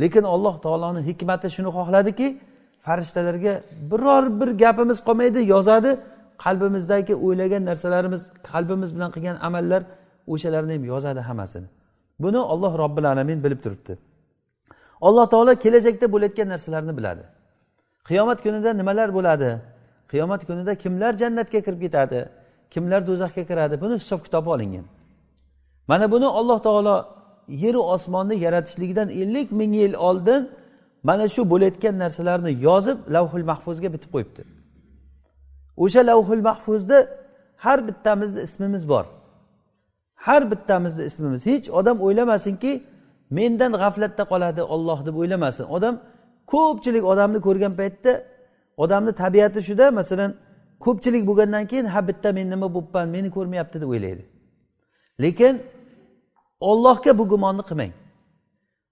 [0.01, 2.27] Lekin alloh taoloni hikmati shuni xohladiki
[2.85, 3.53] farishtalarga
[3.91, 5.91] biror bir gapimiz qolmaydi yozadi.
[6.45, 9.81] Qalbimizdagi o'ylagan narsalarimiz qalbimiz bilan qilgan amallar
[10.33, 11.67] o'shalarni ham yozadi hammasini.
[12.19, 13.97] Buni olloh robbil alamin bilib turibdi.
[15.01, 17.23] Alloh taolo kelajakda bo'layotgan narsalarni biladi.
[18.07, 19.49] Qiyomat kunida nimalar bo'ladi?
[20.11, 22.19] Qiyomat kunida kimlar jannatga kirib ketadi?
[22.73, 23.81] Kimlar do'zaxga kiradi?
[23.81, 24.85] Buni hisob kitobi olingan.
[25.87, 26.95] Mana buni alloh taolo
[27.47, 30.41] yeru osmonni yaratishligidan ellik ming yil oldin
[31.03, 34.41] mana shu bo'layotgan narsalarni yozib lavhul mahfuzga bitib qo'yibdi.
[35.83, 36.97] O'sha lavhul mahfuzda
[37.57, 39.05] har bittamizni ismimiz bor.
[40.25, 41.41] Har bittamizni ismimiz.
[41.51, 42.71] Hech odam o'ylamasinki
[43.37, 45.65] mendan g'aflatda qoladi olloh deb o'ylamasin.
[45.75, 45.95] Odam
[46.53, 48.11] ko'pchilik odamni ko'rgan paytda
[48.83, 50.31] odamni tabiati shuda masalan
[50.85, 54.23] ko'pchilik bo'lgandan keyin ha bitta men nima bo'libman meni ko'rmayapti deb o'ylaydi.
[55.23, 55.53] Lekin
[56.71, 57.93] ollohga bu gumonni qilmang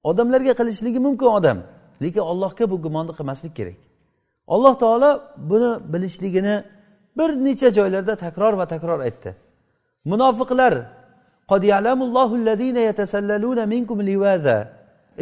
[0.09, 1.57] odamlarga qilishligi mumkin odam
[2.03, 3.78] lekin ollohga bu gumonni qilmaslik kerak.
[4.53, 5.11] Alloh taolo
[5.51, 6.55] buni bilishligini
[7.17, 9.30] bir necha joylarda takror va takror aytdi.
[10.11, 10.73] Munofiqlar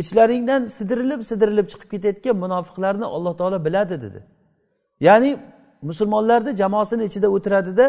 [0.01, 4.19] ichlaringdan sidirilib sidirilib chiqib ketayotgan munofiqlarni alloh taolo biladi dedi.
[5.07, 5.32] Ya'ni
[5.89, 7.86] musulmonlarni jamoasini ichida o'tiradida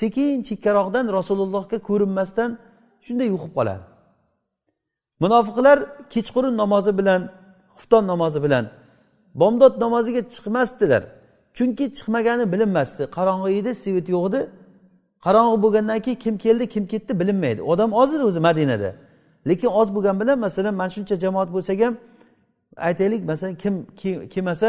[0.00, 2.50] sekin chekkaroqdan rasulullohga ko'rinmasdan
[3.06, 3.84] shunday yuqib qoladi
[5.22, 5.78] munofiqlar
[6.14, 7.20] kechqurun namozi bilan
[7.76, 8.64] xufton namozi bilan
[9.34, 11.02] bomdod namoziga chiqmasdilar.
[11.56, 13.02] Chunki chiqmagani bilinmasdi.
[13.16, 14.40] Qorong'i edi svet yo'q edi.
[15.24, 17.62] Qorong'i bo'lgandan keyin kim keldi kim ketdi bilinmaydi.
[17.62, 18.90] Odam ozdir o'zi madinada.
[19.48, 21.94] Lekin oz bo'lgani bilan masalan mana shuncha jamoat bo'lsak ham
[22.76, 23.74] aytaylik masalan kim
[24.34, 24.68] kelmasa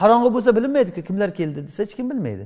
[0.00, 2.44] qorong'i bo'lsa bilinmaydiku kimlar keldi desa hech kim bilmaydi.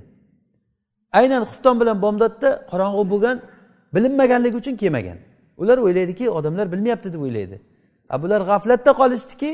[1.13, 3.37] Aynan xufton bilan bomdodda qorong'i bo'lgan
[3.95, 5.19] bilinmaganligi uchun kelmagan.
[5.63, 7.57] Ular o'ylaydiki odamlar bilmayapti deb o'ylaydi.
[8.15, 9.51] A bular g'aflatda qolishdiki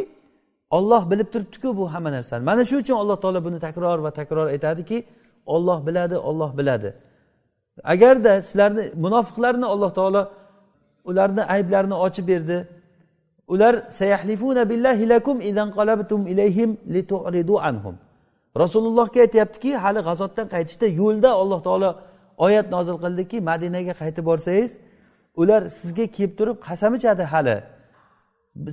[0.71, 2.43] olloh bilib turibdiku bu hamma narsani.
[2.45, 4.99] Mana shu uchun alloh taolo buni takror va takror aytadiki
[5.47, 6.95] olloh biladi olloh biladi.
[7.85, 10.23] Agarda sizlarni munofiqlarni alloh taolo
[11.05, 12.69] ularni ayblarini ochib berdi.
[13.49, 17.97] Ular sayahlifuna billahi lakum idan qalabtum ilayhim litu'ridu anhum.
[18.59, 21.91] Rasulullohga aytyaptiki hali g'azotdan qaytishda yo'lda alloh taolo
[22.47, 24.73] oyat nozil qildiki madinaga qaytib borsangiz
[25.41, 27.57] ular sizga kelib turib qasam ichadi hali.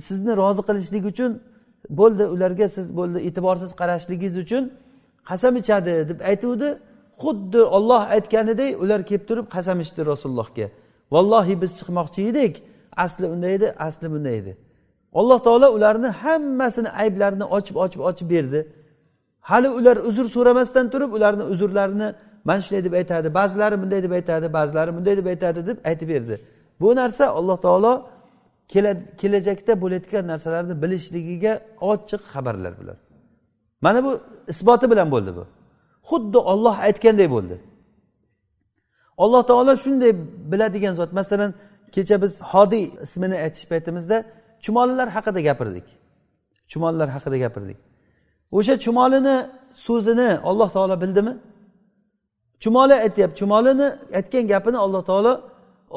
[0.08, 1.30] Sizni rozi qilishlik uchun
[2.00, 4.62] bo'ldi ularga siz bo'ldi e'tiborsiz qarashligingiz uchun
[5.30, 6.68] qasam ichadi deb aytuvdi.
[7.22, 10.66] Xuddi olloh aytganidek ular kelib turib qasam ichdi rasulullohga.
[11.14, 12.54] Vallohi biz chiqmoqchi edik.
[13.04, 14.52] Asli unday edi asli bunday edi.
[15.20, 18.60] Alloh taolo ularni hammasini ayblarini ochib ochib ochib berdi.
[19.50, 22.08] Hali ular uzr so'ramasdan turib ularni uzrlarini
[22.48, 26.34] mana shunday deb aytadi ba'zilari bunday deb aytadi ba'zilari bunday deb aytadi deb aytib berdi.
[26.80, 27.92] Bu narsa alloh taolo
[29.20, 31.52] kelajakda bo'layotgan narsalarni bilishligiga
[31.92, 32.96] ochiq xabarlar bular.
[33.84, 34.10] Mana bu
[34.52, 35.44] isboti bilan bo'ldi bu.
[36.08, 37.56] Xuddi olloh aytganday bo'ldi.
[39.24, 40.12] Alloh taolo shunday
[40.52, 41.50] biladigan zot masalan
[41.94, 44.16] kecha biz hodiy ismini aytish paytimizda
[44.64, 45.86] chumolilar haqida gapirdik.
[46.70, 47.78] Chumolilar haqida gapirdik.
[48.56, 49.36] O'sha chumolini
[49.86, 51.34] so'zini alloh taolo bildimi?
[52.62, 53.88] Chumoli aytyapti chumolini
[54.18, 55.32] aytgan gapini alloh taolo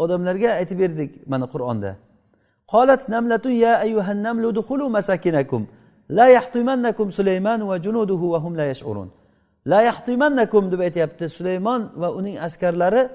[0.03, 1.91] odamlarga aytib berdik mana qur'onda.
[2.73, 4.49] Qolat namlatu ya ayyuhan namlu
[4.97, 5.61] masakinakum
[6.17, 9.09] la yahtimannakum sulaymanu va junuduhu va hum la yash'urun.
[9.65, 13.09] La yahtimannakum deb aytyapti sulaymon va uning askarlari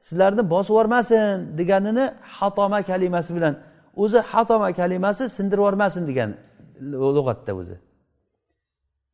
[0.00, 2.04] sizlarni bosib yubormasin deganini
[2.38, 3.54] hatoma kalimasi bilan
[3.96, 6.30] o'zi hatoma kalimasi sindirib yubormasin degan
[7.16, 7.76] lug'atda o'zi.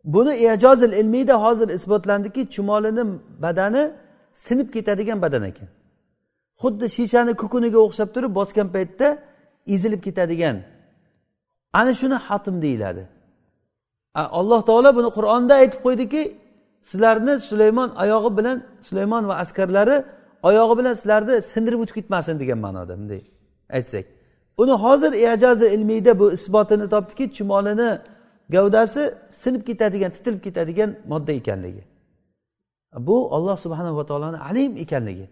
[0.05, 3.05] Buni ijozil ilmiyda hozir isbotlandiki chumolini
[3.43, 3.93] badani
[4.33, 5.69] sinib ketadigan badan ekan.
[6.63, 9.19] Xuddi shishani kukuniga o'xshab turib bosgan paytda
[9.75, 10.57] ezilib ketadigan.
[11.73, 13.05] Ana shuni xatm deyiladi.
[14.15, 16.23] Alloh taolo buni qur'onda aytib qo'ydiki
[16.91, 18.57] sizlarni sulaymon oyog'i bilan
[18.89, 19.97] sulaymon va askarlari
[20.49, 23.23] oyog'i bilan sizlarni sindirib o'tib ketmasin degan ma'noda bunday
[23.77, 24.05] aytsak.
[24.63, 27.91] Uni hozir ijazi ilmiyda bu isbotini topdiki chumolini
[28.55, 31.85] gavdasi sinib ketadigan titilib ketadigan modda ekanligi.
[32.99, 35.27] Bu olloh subhanava taoloni alim ekanligi.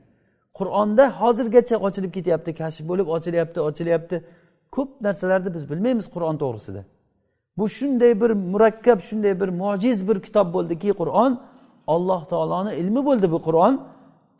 [0.59, 4.17] Qur'onda hozirgacha ochilib ketyapti kashf bo'lib ochilyapti ochilyapti.
[4.75, 6.83] Ko'p narsalarni biz bilmaymiz qur'on to'g'risida.
[7.59, 11.33] Bu shunday bir murakkab shunday bir mojiz bir kitob bo'ldiki qur'on.
[11.87, 13.75] Alloh taoloni ilmi bo'ldi bu qur'on.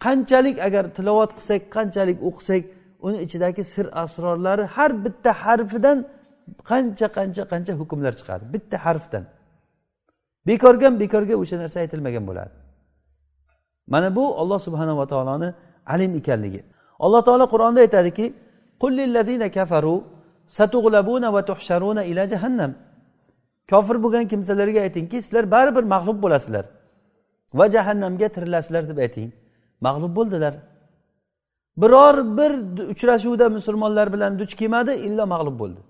[0.05, 2.63] Qanchalik agar tilovat qilsak qanchalik o'qisak
[3.07, 5.99] uni ichidagi sir asrorlari har bitta harfidan
[6.71, 8.45] qancha qancha qancha hukmlar chiqadi.
[8.55, 9.25] Bitta harfdan.
[10.49, 12.55] Bekorgan bekorga o'sha narsa aytilmagan bo'ladi.
[13.93, 15.49] Mana bu olloh subhanava taoloni
[15.87, 16.61] alim ekanligi.
[17.05, 18.27] Alloh taolo qur'onda aytadiki
[19.59, 19.97] kafaru
[20.57, 22.73] satug'labuna va tuhsharuna ila jahannam.
[23.71, 26.65] Kofir bo'lgan kimsalarga aytingki sizlar baribir mag'lub bo'lasizlar.
[27.59, 29.31] Va jahannamga tirilasizlar deb ayting.
[29.81, 30.55] Mag'lub bo'ldilar.
[31.77, 32.53] Biror bir
[32.93, 35.81] uchrashuvda musulmonlar bilan duch kelmadi illo mag'lub bo'ldi.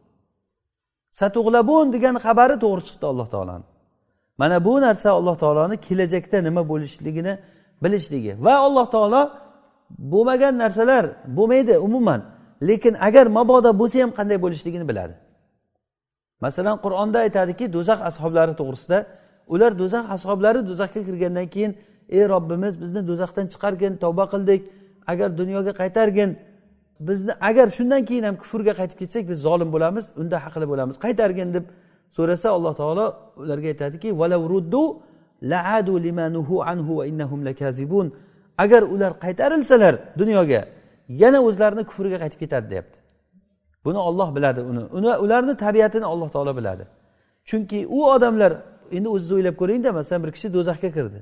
[1.21, 3.67] Satug'labun degan xabari to'g'ri chiqdi alloh taoloni
[4.39, 7.39] mana bu narsa alloh taoloni kelajakda nima bo'lishligini
[7.83, 8.33] bilishligi.
[8.45, 9.23] Va alloh taolo
[9.99, 12.21] bo'lmagan narsalar bo'lmaydi umuman.
[12.69, 15.15] Lekin agar mabodo bo'lsa ham qanday bo'lishligini biladi.
[16.41, 18.99] Masalan qur'onda aytadiki do'zax ashoblari to'g'risida
[19.55, 21.73] ular do'zax ashoblari do'zaxga kirgandan keyin
[22.09, 24.63] ey robbimiz bizni do'zaxdan chiqargin tavba qildik.
[25.07, 26.31] Agar dunyoga qaytargin
[27.01, 30.97] bizni agar shundan keyin ham kufrga qaytib ketsak biz zolim bo'lamiz unda haqli bo'lamiz.
[31.05, 31.65] Qaytargin deb
[32.17, 33.07] so'rasa alloh taolo
[33.43, 34.09] ularga aytadiki
[38.59, 40.65] agar ular qaytarilsalar dunyoga
[41.09, 43.04] yana o'zlarini kufrga qaytib ketadi deyapti.
[43.85, 44.83] Buni olloh biladi uni.
[44.99, 46.85] Uni ularni tabiatini alloh taolo biladi.
[47.49, 48.53] Chunki u odamlar
[48.97, 51.21] endi o'zingiz o'ylab ko'ringda masalan bir kishi do'zaxga kirdi.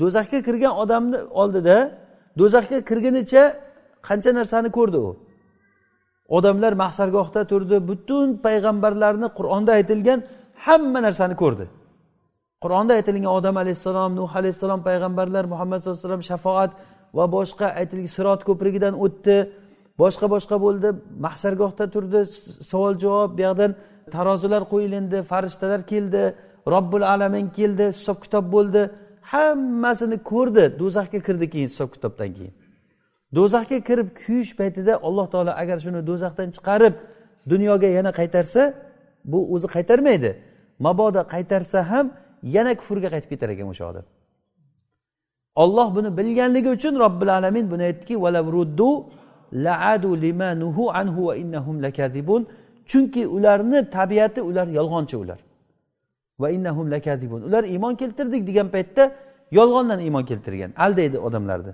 [0.00, 1.76] Do'zaxga kirgan odamni oldida
[2.40, 3.42] do'zaxga kirgunicha
[4.08, 5.10] qancha narsani ko'rdi u?
[6.36, 10.18] Odamlar mahsargohda turdi butun payg'ambarlarni qur'onda aytilgan
[10.66, 11.66] hamma narsani ko'rdi.
[12.64, 16.70] Qur'onda aytilgan odam alayhissalom nuh alayhissalom payg'ambarlar muhammad sallallohu alayhi vasallam shafoat
[17.16, 19.36] va boshqa aytilgan sirot ko'prigidan o'tdi.
[20.02, 20.88] Boshqa boshqa bo'ldi.
[21.26, 22.20] Mahsargohda turdi.
[22.70, 23.70] Savol javob bu yoqdan
[24.14, 25.18] tarozilar qo'yilindi.
[25.30, 26.22] Farishtalar keldi.
[26.72, 27.84] Robbil alamin keldi.
[27.96, 28.82] Hisob kitob bo'ldi.
[29.32, 30.64] Hammasini ko'rdi.
[30.80, 32.54] Do'zaxga kirdi keyin hisob kitobdan keyin.
[33.36, 36.94] Do'zaxga kirib kuyish paytida alloh taolo agar shuni do'zaxdan chiqarib
[37.52, 38.62] dunyoga yana qaytarsa
[39.32, 40.30] bu o'zi qaytarmaydi.
[40.86, 42.06] Mabodo qaytarsa ham
[42.42, 44.06] yana kufrga qaytib ketar ekan o'sha odam
[45.62, 48.16] olloh buni bilganligi uchun robbil alamin buni aytdiki
[49.54, 52.46] laadu limanuhu anhu va innahum lakazibun.
[52.86, 55.38] Chunki ularni tabiati ular yolg'onchi ular.
[56.40, 57.42] Va innahum lakazibun.
[57.42, 59.12] Ular iymon keltirdik degan paytda
[59.50, 61.72] yolg'ondan iymon keltirgan aldaydi odamlarni.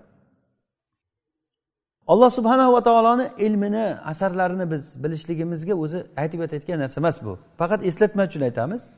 [2.07, 7.39] Alloh subhanava taoloni ilmini asarlarini biz bilishligimizga o'zi aytib o'tayotgan narsa emas bu.
[7.59, 8.89] Faqat eslatma uchun aytamiz.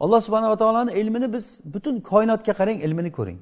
[0.00, 3.38] Alloh subhanava taoloni ilmini biz butun koinotga qarang ilmini ko'ring.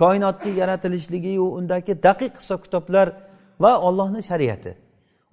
[0.00, 3.06] Koinotni yaratilishligiyu undagi daqiq hisob kitoblar
[3.62, 4.72] va ollohni shariati.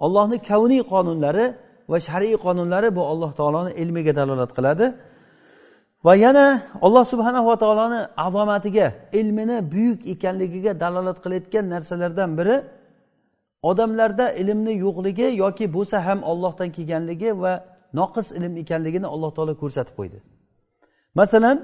[0.06, 1.46] Ollohni kavniy qonunlari
[1.92, 4.86] va shar'iy qonunlari bu alloh taoloni ilmiga dalolat qiladi.
[6.06, 6.46] Va yana
[6.86, 8.88] alloh subhanava taoloni azomatiga
[9.20, 12.56] ilmini buyuk ekanligiga dalolat qilayotgan narsalardan biri
[13.70, 17.54] odamlarda ilmni yo'qligi yoki bo'lsa ham ollohdan kelganligi va
[18.00, 20.18] noqis ilm ekanligini alloh taolo ko'rsatib qo'ydi.
[21.20, 21.58] Masalan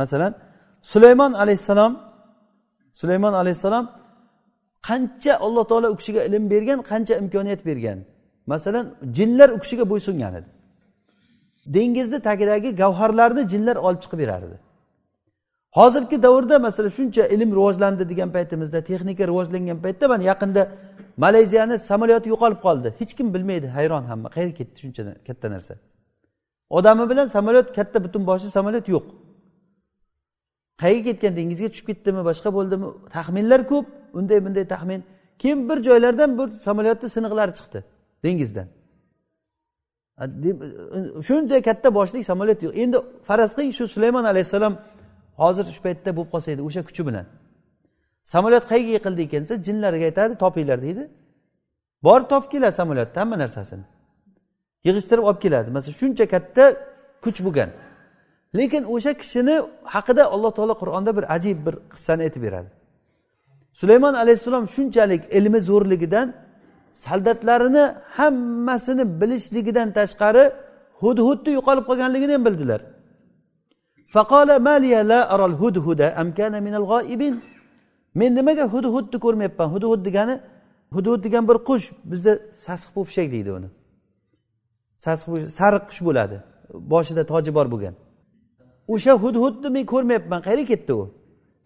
[0.00, 0.32] masalan
[0.92, 1.92] sulaymon alayhissalom
[3.00, 3.84] sulaymon alayhissalom
[4.88, 7.98] qancha alloh taolo u kishiga ilm bergan qancha imkoniyat bergan.
[8.46, 10.48] Masalan jinlar u kishiga bo'ysungan edi.
[11.74, 14.56] Dengizni tagidagi gavharlarni jinlar olib chiqib berardi.
[15.78, 20.62] Hozirgi davrda masalan shuncha ilm rivojlandi degan paytimizda texnika rivojlangan paytda mana yaqinda
[21.24, 22.88] malayziyani samolyoti yo'qolib qoldi.
[22.98, 25.74] Hech kim bilmaydi hayron hamma qayerga ketdi shuncha katta narsa.
[26.70, 29.04] Odami bilan samolyot katta butun boshli samolyot yo'q.
[30.82, 32.86] Qayerga ketgan dengizga tushib ketdimi boshqa bo'ldimi?
[33.16, 33.86] Taxminlar ko'p.
[34.18, 35.00] Unday bunday taxmin.
[35.38, 37.78] Keyin bir joylardan bir samolyotni siniqlari chiqdi
[38.24, 38.68] dengizdan.
[41.28, 42.72] Shuncha katta boshli samolyot yo'q.
[42.82, 42.96] Endi
[43.28, 44.74] faraz qiling shu sulaymon alayhissalom
[45.42, 47.26] hozir shu paytda bo'lib qolsa edi o'sha kuchi bilan.
[48.34, 51.04] Samolyot qayerga yiqildi ekan desa jinlarga aytadi topinglar deydi.
[52.06, 53.84] Borib topib keladi samolyotni hamma narsasini.
[54.86, 55.68] Yig'ishtirib olib keladi.
[55.76, 56.64] Masalan shuncha katta
[57.24, 57.70] kuch bo'lgan.
[58.58, 59.56] Lekin o'sha kishini
[59.94, 62.70] haqida alloh taolo qur'onda bir ajib bir qissani aytib beradi.
[63.80, 66.26] Sulaymon alayhissalom shunchalik ilmi zo'rligidan
[67.04, 67.84] soldatlarini
[68.16, 70.44] hammasini bilishligidan tashqari
[71.02, 72.80] hudhudni yo'qolib qolganligini ham bildilar.
[78.20, 79.66] Men nimaga hudhudni ko'rmayapman?
[79.74, 80.34] Hudhud degani
[80.94, 82.32] hudud degan bir qush bizda
[82.64, 83.68] sasiq po'pishak deydi uni.
[85.04, 86.36] Sasiq sariq qush bo'ladi.
[86.92, 87.94] Boshida toji bor bo'lgan.
[88.88, 90.40] O'sha hudhudni men ko'rmayapman.
[90.46, 91.14] Qayerga ketdi u?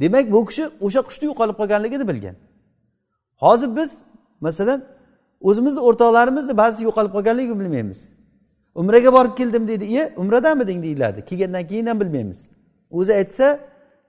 [0.00, 2.36] Demak bu kishi o'sha qushni yo'qolib qolganligini bilgan.
[3.42, 3.90] Hozir biz
[4.40, 4.80] masalan
[5.40, 8.00] o'zimizni o'rtoqlarimizni ba'zisi yo'qolib qolganligini bilmaymiz.
[8.74, 11.24] Umraga borib keldim deydi iye umradamiding deyiladi.
[11.24, 12.48] Kelgandan keyin ham bilmaymiz.
[12.90, 13.60] O'zi aytsa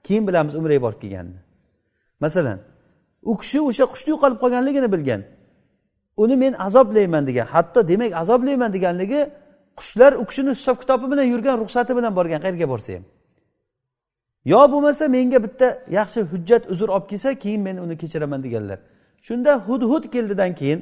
[0.06, 1.40] keyin bilamiz umraga borib kelganini.
[2.20, 2.58] Masalan
[3.22, 5.22] u kishi o'sha qushni yo'qolib qolganligini bilgan.
[6.16, 7.46] Uni men azoblayman degan.
[7.46, 9.30] Hatto demak azoblayman deganligi
[9.78, 13.04] qushlar u kishini hisob kitobi bilan yurgan ruxsati bilan borgan qayerga borsa ham.
[14.44, 15.68] Yo bo'lmasa menga bitta
[15.98, 18.78] yaxshi hujjat uzr olib kelsa keyin men uni kechiraman deganlar.
[19.26, 20.80] Shunda hudhud keldidan keyin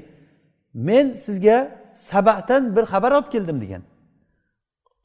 [0.75, 1.57] men sizga
[1.95, 3.83] sabahdan bir xabar olib keldim degan.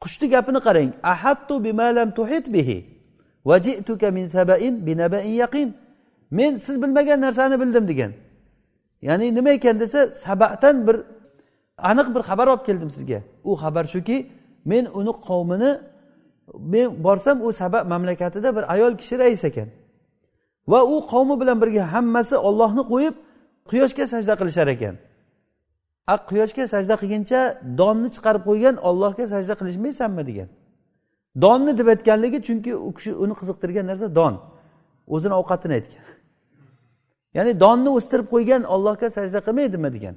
[0.01, 0.91] Qushni gapini qarang.
[1.13, 2.77] Ahattu bimalam tuhit bihi
[3.45, 5.77] vajituka min sabain binabain yaqin.
[6.31, 8.11] Men siz bilmagan narsani bildim degan.
[9.01, 10.97] Ya'ni nima ekan desa sabahdan bir
[11.77, 13.21] aniq bir xabar olib keldim sizga.
[13.43, 14.31] U xabar shuki
[14.65, 15.71] men uni qavmini
[16.59, 19.69] men borsam u sabab mamlakatida bir ayol kishi rais ekan.
[20.67, 23.15] Va u qavmi bilan birga hammasi ollohni qo'yib
[23.69, 24.95] quyoshga sajda qilishar ekan.
[26.07, 27.39] A quyoshga sajda qilguncha
[27.77, 30.49] donni chiqarib qo'ygan ollohga sajda qilishmaysanmi degan.
[31.43, 34.33] Donni deb aytganligi chunki u kishi uni qiziqtirgan narsa don.
[35.07, 36.03] O'zini ovqatini aytgan.
[37.37, 40.15] Ya'ni donni o'stirib qo'ygan ollohga sajda qilmaydimi degan.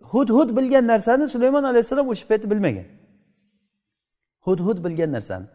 [0.00, 2.86] Hud hud bilgan narsani sulaymon alayhissalom o'sha paytda bilmagan.
[4.40, 5.46] Hud hud bilgan narsani.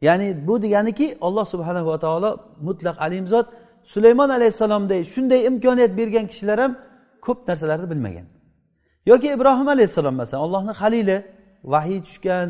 [0.00, 2.30] Ya'ni bu deganiki alloh subhanahu va taolo
[2.60, 3.46] mutlaq alim zot
[3.82, 6.72] sulaymon alayhissalomday shunday imkoniyat bergan kishilar ham
[7.26, 8.26] ko'p narsalarni bilmagan.
[9.06, 11.16] Yoki ibrohim alayhissalom masalan allohni halili
[11.64, 12.48] vahiy tushgan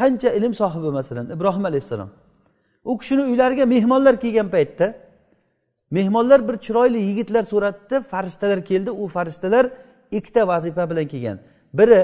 [0.00, 2.10] qancha ilm sohibi masalan ibrohim alayhissalom.
[2.84, 4.86] U kishini uylariga mehmonlar kelgan paytda
[5.90, 8.90] mehmonlar bir chiroyli yigitlar suratida farishtalar keldi.
[8.90, 9.64] U farishtalar
[10.18, 11.38] ikkita vazifa bilan kelgan.
[11.74, 12.00] Biri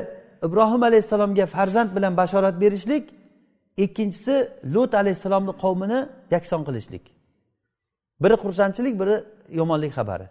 [0.46, 3.04] ibrohim alayhissalomga farzand bilan bashorat berishlik
[3.76, 7.04] ikkinchisi lut alayhissalomni qavmini yakson qilishlik.
[8.22, 9.24] Biri xursandchilik biri
[9.58, 10.26] yomonlik xabari.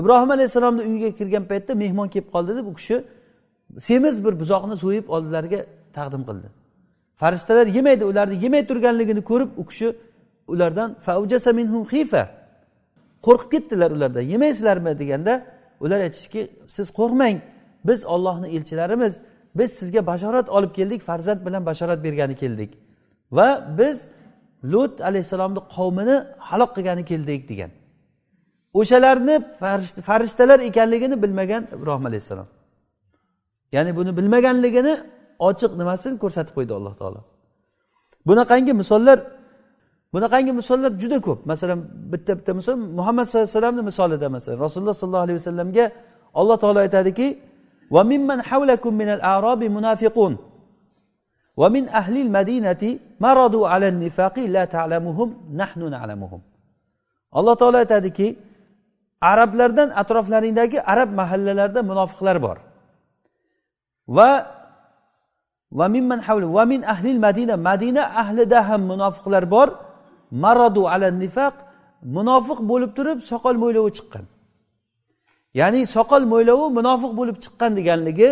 [0.00, 2.96] Ibrohim alayhissalomni uyiga kirgan paytda mehmon kelib qoldi deb u kishi
[3.78, 5.60] semiz bir buzoqni so'yib oldilariga
[5.96, 6.48] taqdim qildi.
[7.20, 9.88] Farishtalar yemaydi ularni yemay turganligini ko'rib u kishi
[10.48, 10.96] ulardan
[11.54, 12.22] minhum xifa
[13.26, 14.98] qo'rqib ketdilar ulardan yemaysizlarmi?
[14.98, 15.34] deganda
[15.80, 17.36] ular aytishdiki siz qo'rqmang
[17.88, 19.20] biz ollohni elchilarimiz
[19.58, 22.70] biz sizga bashorat olib keldik farzand bilan bashorat bergani keldik
[23.32, 23.48] va
[23.78, 24.08] biz
[24.64, 27.70] lut alayhissalomni qavmini halok qilgani keldik degan.
[28.74, 29.34] O'shalarni
[30.08, 32.48] farishtalar ekanligini bilmagan ibrohim alayhissalom.
[33.72, 34.94] Ya'ni buni bilmaganligini
[35.48, 37.20] ochiq nimasini ko'rsatib qo'ydi alloh taolo.
[38.26, 39.18] Bunaqangi misollar
[40.12, 41.38] bunaqangi misollar juda ko'p.
[41.50, 41.78] Masalan
[42.12, 44.58] bitta bitta misol muhammad sallallohu alayhi vasallamni misolida masalan.
[44.66, 45.84] Rasululloh sollallohu alayhi vasallamga
[46.40, 47.28] alloh taolo aytadiki
[47.94, 50.32] va mimman havlakum minal arabi munafiqun.
[51.60, 52.90] Va min ahli al madinati
[53.24, 55.28] maradu ala nifaqi la ta'lamuhum
[55.60, 56.40] nahnu na'lamuhum.
[57.38, 58.28] Alloh taolo aytadiki
[59.32, 62.56] arablardan atroflaringdagi arab mahallalarida munofiqlar bor.
[64.16, 64.30] Va
[65.78, 69.68] va mimman havli va min ahlil madina madina ahlida ham munofiqlar bor.
[70.30, 71.54] Maradu ala nifaq
[72.16, 74.24] munofiq bo'lib turib soqol mo'ylovi chiqqan.
[75.60, 78.30] Ya'ni soqol mo'ylovi munofiq bo'lib chiqqan deganligi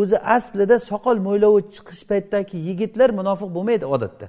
[0.00, 4.26] o'zi aslida soqol mo'ylovi chiqish paytdagi yigitlar munofiq bo'lmaydi odatda.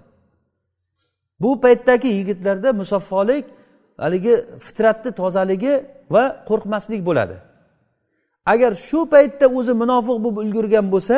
[1.42, 3.46] Bu paytdagi yigitlarda musaffolik
[4.04, 4.36] haligi
[4.66, 5.74] fitratni tozaligi
[6.14, 7.38] va qo'rqmaslik bo'ladi.
[8.54, 11.16] Agar shu paytda o'zi munofiq bo'lib ulgurgan bo'lsa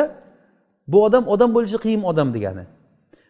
[0.90, 2.64] bu odam odam bo'lishi qiyin odam degani.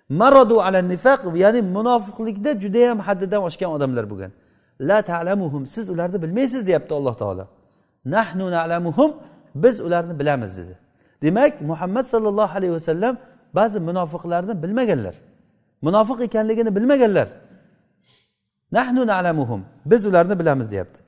[0.09, 4.33] Marodu ala nifaq ya'ni munofiqlikda judayam haddidan oshgan odamlar bo'lgan.
[4.81, 7.49] La talamuhum siz ularni bilmaysiz deyapti alloh taolo.
[8.05, 9.17] Nahnu nalamuhum
[9.55, 10.79] biz ularni bilamiz dedi.
[11.23, 13.19] Demak muhammad sollallohu alayhi vasallam
[13.55, 15.15] ba'zi munofiqlarni bilmaganlar.
[15.83, 17.29] Munofiq ekanligini bilmaganlar.
[18.73, 21.01] Nahnu nalamuhum biz ularni bilamiz deyapti.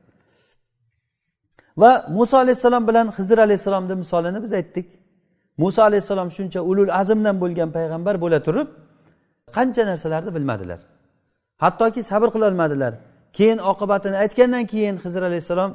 [1.76, 4.86] Va muso alayhissalom bilan hizr alayhissalomni misolini biz aytdik.
[5.58, 8.68] Muso alayhissalom shuncha ulul azmdan bo'lgan payg'ambar bo'la turib
[9.54, 10.80] qancha narsalarni bilmadilar.
[11.62, 12.94] Hattoki sabr qilolmadilar
[13.32, 15.70] keyin oqibatini aytgandan keyin hizr alayhissalom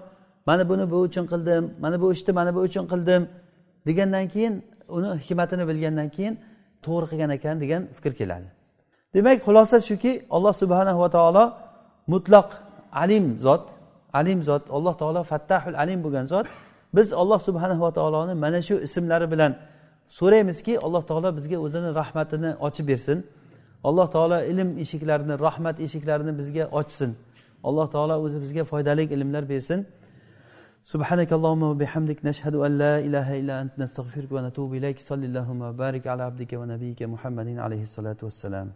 [0.46, 3.22] mana buni bu uchun qildim mana bu ishni mana bu uchun qildim
[3.88, 4.54] degandan keyin
[4.96, 6.34] uni hikmatini bilgandan keyin
[6.86, 8.48] to'g'ri qilgan ekan degan fikr keladi.
[9.14, 11.44] Demak xulosa shuki alloh subhanahu va taolo
[12.14, 12.50] mutlaq
[13.04, 13.64] alim zot
[14.20, 16.48] alim zot alloh taolo fattahul alim bo'lgan zot.
[16.96, 19.52] Biz alloh subhanava taoloni mana shu ismlari bilan
[20.20, 23.20] so'raymizki alloh taolo bizga o'zini rahmatini ochib bersin.
[23.89, 27.11] alloh taolo ilm eshiklarini rahmat eshiklarini bizga ochsin
[27.69, 29.81] alloh taolo o'zi bizga foydali ilmlar bersin
[30.95, 36.05] سبحانك اللهم وبحمدك نشهد أن لا إله إلا أنت نستغفرك ونتوب إليك صلى اللهم وبارك
[36.13, 38.69] على عبدك ونبيك محمد عليه الصلاة والسلام